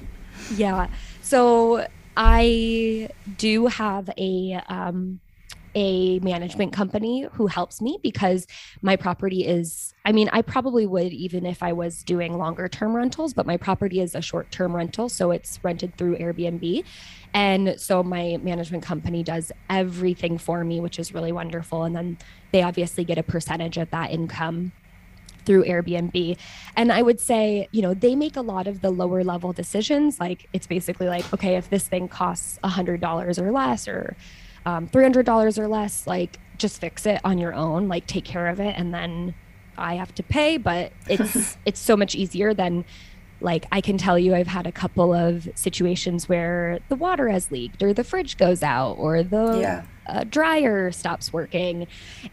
[0.54, 0.88] yeah.
[1.22, 1.86] So
[2.16, 5.20] I do have a um,
[5.74, 8.46] a management company who helps me because
[8.82, 12.94] my property is I mean I probably would even if I was doing longer term
[12.94, 16.84] rentals but my property is a short term rental so it's rented through Airbnb
[17.32, 22.18] and so my management company does everything for me which is really wonderful and then
[22.52, 24.72] they obviously get a percentage of that income
[25.44, 26.38] through Airbnb.
[26.76, 30.18] And I would say, you know, they make a lot of the lower level decisions.
[30.18, 34.16] Like it's basically like, okay, if this thing costs a hundred dollars or less or
[34.66, 38.60] um, $300 or less, like just fix it on your own, like take care of
[38.60, 38.74] it.
[38.76, 39.34] And then
[39.76, 42.84] I have to pay, but it's, it's so much easier than
[43.40, 47.50] like I can tell you I've had a couple of situations where the water has
[47.50, 49.84] leaked or the fridge goes out or the yeah.
[50.06, 51.86] uh, dryer stops working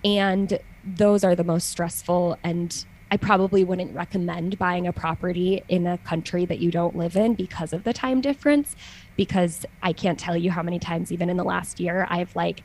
[0.05, 5.85] and those are the most stressful and I probably wouldn't recommend buying a property in
[5.85, 8.75] a country that you don't live in because of the time difference.
[9.17, 12.63] Because I can't tell you how many times, even in the last year, I've like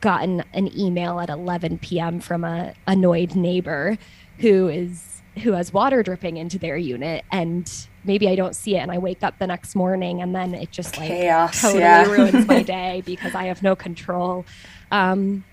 [0.00, 2.20] gotten an email at 11 p.m.
[2.20, 3.96] from a annoyed neighbor
[4.40, 8.78] who is who has water dripping into their unit and maybe I don't see it
[8.78, 12.10] and I wake up the next morning and then it just like Chaos, totally yeah.
[12.10, 14.46] ruins my day because I have no control.
[14.90, 15.44] Um,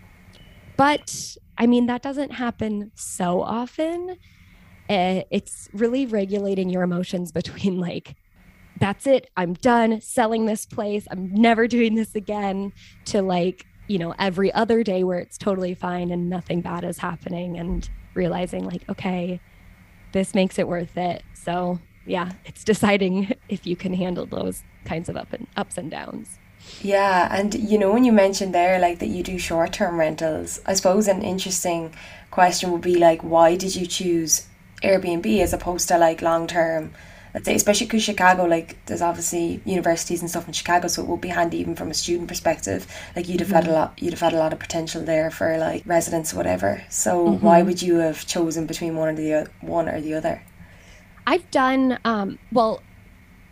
[0.78, 4.18] but I mean, that doesn't happen so often.
[4.90, 8.16] uh, it's really regulating your emotions between like
[8.80, 12.72] that's it i'm done selling this place i'm never doing this again
[13.06, 16.98] to like you know every other day where it's totally fine and nothing bad is
[16.98, 19.40] happening and realizing like okay
[20.12, 25.08] this makes it worth it so yeah it's deciding if you can handle those kinds
[25.08, 26.40] of up and ups and downs
[26.82, 30.74] yeah and you know when you mentioned there like that you do short-term rentals i
[30.74, 31.94] suppose an interesting
[32.30, 34.48] question would be like why did you choose
[34.84, 36.92] airbnb as opposed to like long-term
[37.34, 41.08] let's say especially because chicago like there's obviously universities and stuff in chicago so it
[41.08, 42.86] would be handy even from a student perspective
[43.16, 43.56] like you'd have mm-hmm.
[43.56, 43.76] had a mm-hmm.
[43.76, 47.28] lot you'd have had a lot of potential there for like residents or whatever so
[47.28, 47.46] mm-hmm.
[47.46, 50.44] why would you have chosen between one or the one or the other
[51.26, 52.82] i've done um well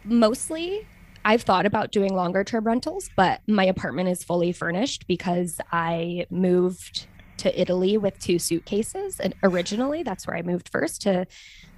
[0.03, 0.85] mostly
[1.23, 6.25] I've thought about doing longer term rentals, but my apartment is fully furnished because I
[6.29, 7.07] moved
[7.37, 9.19] to Italy with two suitcases.
[9.19, 11.25] And originally, that's where I moved first to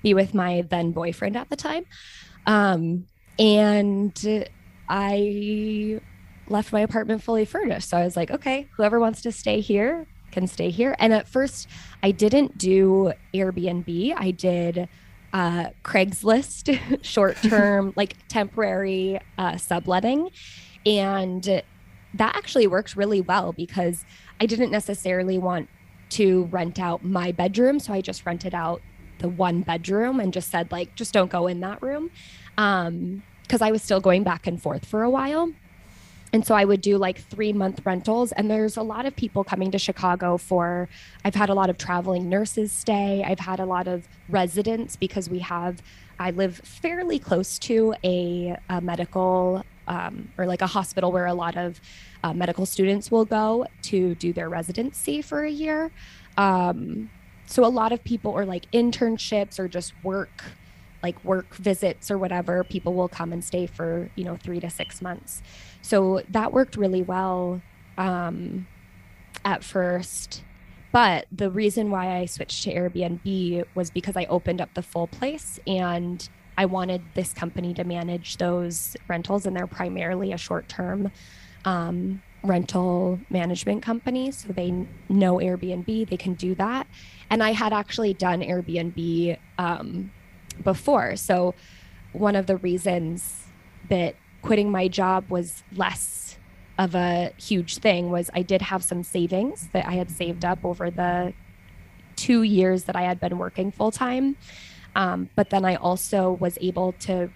[0.01, 1.85] be with my then boyfriend at the time.
[2.45, 3.07] Um,
[3.39, 4.47] and
[4.89, 6.01] I
[6.47, 7.89] left my apartment fully furnished.
[7.89, 10.95] So I was like, okay, whoever wants to stay here can stay here.
[10.99, 11.67] And at first,
[12.01, 14.13] I didn't do Airbnb.
[14.17, 14.89] I did
[15.34, 20.29] uh, Craigslist, short term, like temporary uh, subletting.
[20.86, 21.43] And
[22.13, 24.05] that actually worked really well because
[24.39, 25.67] I didn't necessarily want
[26.11, 27.79] to rent out my bedroom.
[27.79, 28.81] So I just rented out
[29.23, 32.11] the one bedroom and just said like just don't go in that room
[32.57, 35.51] um because i was still going back and forth for a while
[36.34, 38.31] and so i would do like three month rentals.
[38.34, 40.89] And there's a lot of people coming to chicago for
[41.23, 43.23] i've had a lot of traveling nurses stay.
[43.25, 45.81] I've had a lot of residents because we have
[46.19, 51.34] i live fairly close to a, a medical um, or like a hospital where a
[51.34, 51.79] lot of
[52.23, 55.91] uh, medical students will go to do their residency for a year.
[56.38, 57.09] Um,
[57.45, 60.43] so a lot of people or like internships or just work
[61.03, 64.69] like work visits or whatever people will come and stay for you know three to
[64.69, 65.41] six months
[65.84, 67.61] so that worked really well
[67.99, 68.65] um,
[69.45, 70.43] at first
[70.91, 75.07] but the reason why i switched to airbnb was because i opened up the full
[75.07, 80.67] place and i wanted this company to manage those rentals and they're primarily a short
[80.67, 81.11] term
[81.65, 84.31] um, rental management company.
[84.31, 84.71] So they
[85.09, 86.88] know Airbnb, they can do that.
[87.29, 90.11] And I had actually done Airbnb um,
[90.63, 91.15] before.
[91.15, 91.55] So
[92.11, 93.47] one of the reasons
[93.89, 96.37] that quitting my job was less
[96.77, 100.63] of a huge thing was I did have some savings that I had saved up
[100.63, 101.33] over the
[102.15, 104.35] two years that I had been working full time.
[104.95, 107.29] Um, but then I also was able to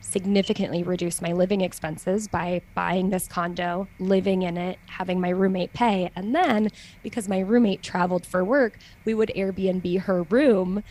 [0.00, 5.72] significantly reduce my living expenses by buying this condo, living in it, having my roommate
[5.72, 6.10] pay.
[6.14, 6.70] And then
[7.02, 10.82] because my roommate traveled for work, we would Airbnb her room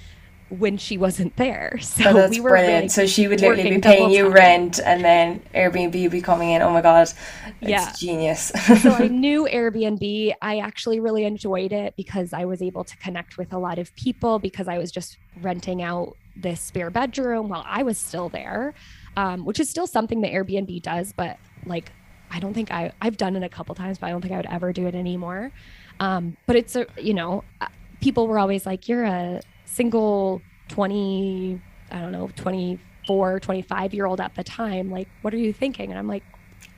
[0.49, 1.77] when she wasn't there.
[1.81, 2.83] So oh, that's we were brilliant.
[2.85, 4.33] Like so she would literally be paying you time.
[4.33, 6.61] rent and then Airbnb would be coming in.
[6.61, 7.01] Oh my god.
[7.01, 7.17] It's
[7.61, 7.93] yeah.
[7.97, 8.51] genius.
[8.81, 10.33] so I knew Airbnb.
[10.41, 13.95] I actually really enjoyed it because I was able to connect with a lot of
[13.95, 18.73] people because I was just renting out this spare bedroom while I was still there
[19.17, 21.91] um, which is still something that Airbnb does, but like
[22.31, 24.37] I don't think I I've done it a couple times, but I don't think I
[24.37, 25.51] would ever do it anymore.
[25.99, 27.67] Um, but it's a you know uh,
[28.01, 31.61] people were always like you're a single 20
[31.91, 35.89] I don't know 24 25 year old at the time like what are you thinking
[35.91, 36.23] and I'm like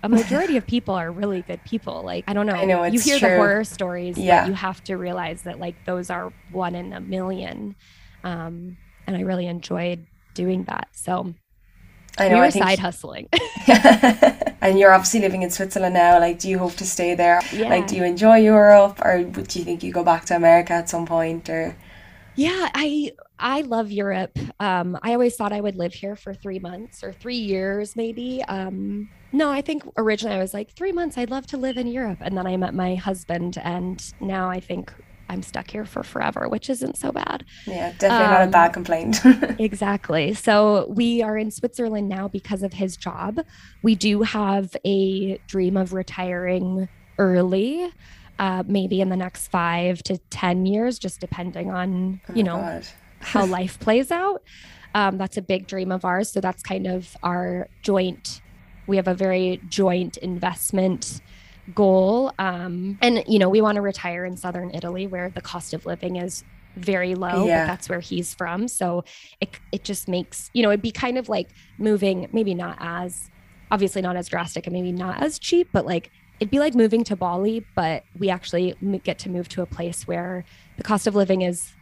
[0.04, 3.00] a majority of people are really good people like I don't know, I know you
[3.00, 3.30] hear true.
[3.30, 4.42] the horror stories yeah.
[4.42, 7.76] but you have to realize that like those are one in a million
[8.24, 11.34] um, and I really enjoyed doing that so
[12.18, 12.36] I know.
[12.36, 13.30] We were I think side hustling.
[14.62, 16.20] and you're obviously living in Switzerland now.
[16.20, 17.42] Like, do you hope to stay there?
[17.54, 17.70] Yeah.
[17.70, 20.90] Like, do you enjoy Europe, or do you think you go back to America at
[20.90, 21.50] some point?
[21.50, 21.76] Or
[22.38, 24.38] yeah, I I love Europe.
[24.60, 28.44] Um, I always thought I would live here for three months or three years, maybe.
[28.48, 31.18] Um, no, I think originally I was like three months.
[31.18, 34.60] I'd love to live in Europe, and then I met my husband, and now I
[34.60, 34.94] think
[35.30, 37.44] I'm stuck here for forever, which isn't so bad.
[37.66, 39.18] Yeah, definitely um, not a um, bad complaint.
[39.60, 40.34] exactly.
[40.34, 43.40] So we are in Switzerland now because of his job.
[43.82, 47.92] We do have a dream of retiring early.
[48.40, 52.82] Uh, maybe in the next five to 10 years, just depending on, oh you know,
[53.20, 54.44] how life plays out.
[54.94, 56.32] Um, that's a big dream of ours.
[56.32, 58.42] So that's kind of our joint,
[58.86, 61.22] we have a very joint investment
[61.74, 62.32] goal.
[62.40, 65.86] Um, and, you know, we want to retire in Southern Italy where the cost of
[65.86, 66.44] living is
[66.76, 67.64] very low, yeah.
[67.64, 68.68] but that's where he's from.
[68.68, 69.04] So
[69.42, 73.30] it, it just makes, you know, it'd be kind of like moving, maybe not as,
[73.72, 77.04] obviously not as drastic and maybe not as cheap, but like it'd be like moving
[77.06, 80.46] to Bali, but we actually get to move to a place where
[80.78, 81.74] the cost of living is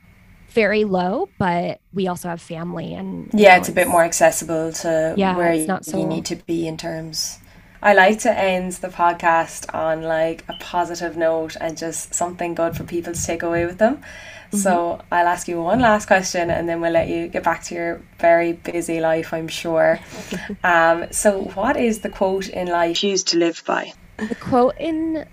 [0.50, 4.04] very low, but we also have family and yeah, know, it's, it's, a bit more
[4.04, 5.98] accessible to yeah, where you, so...
[5.98, 7.40] you need to be in terms.
[7.82, 12.76] I like to end the podcast on like a positive note and just something good
[12.76, 13.98] for people to take away with them.
[13.98, 14.58] Mm-hmm.
[14.58, 17.76] So I'll ask you one last question and then we'll let you get back to
[17.76, 20.00] your very busy life, I'm sure.
[20.64, 23.94] um, so, what is the quote in life you choose to live by?
[24.18, 25.26] The quote in,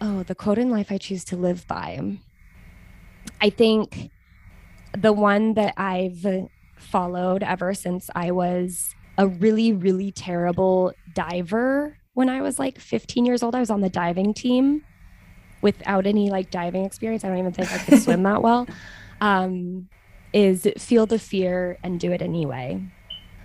[0.00, 2.18] oh, the quote in life I choose to live by.
[3.40, 4.10] I think
[4.96, 6.26] the one that I've
[6.76, 13.26] followed ever since I was a really, really terrible diver when I was like 15
[13.26, 13.54] years old.
[13.54, 14.84] I was on the diving team
[15.62, 17.24] without any like diving experience.
[17.24, 18.66] I don't even think I could swim that well.
[19.20, 19.88] Um,
[20.32, 22.82] is feel the fear and do it anyway.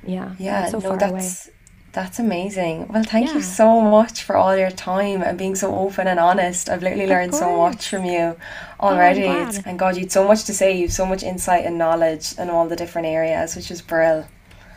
[0.06, 0.36] Yeah.
[0.38, 0.68] Yeah.
[0.68, 1.55] So no, that's away.
[1.96, 2.90] That's amazing.
[2.90, 3.36] Well, thank yeah.
[3.36, 6.70] you so much for all your time and being so open and honest.
[6.70, 8.36] I've literally learned so much from you
[8.82, 9.24] oh, already.
[9.24, 10.78] Oh, and God, you'd so much to say.
[10.78, 14.28] You've so much insight and knowledge in all the different areas, which is brilliant.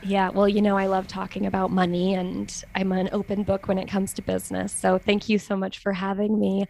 [0.00, 3.78] Yeah, well, you know, I love talking about money and I'm an open book when
[3.78, 4.72] it comes to business.
[4.72, 6.68] So thank you so much for having me.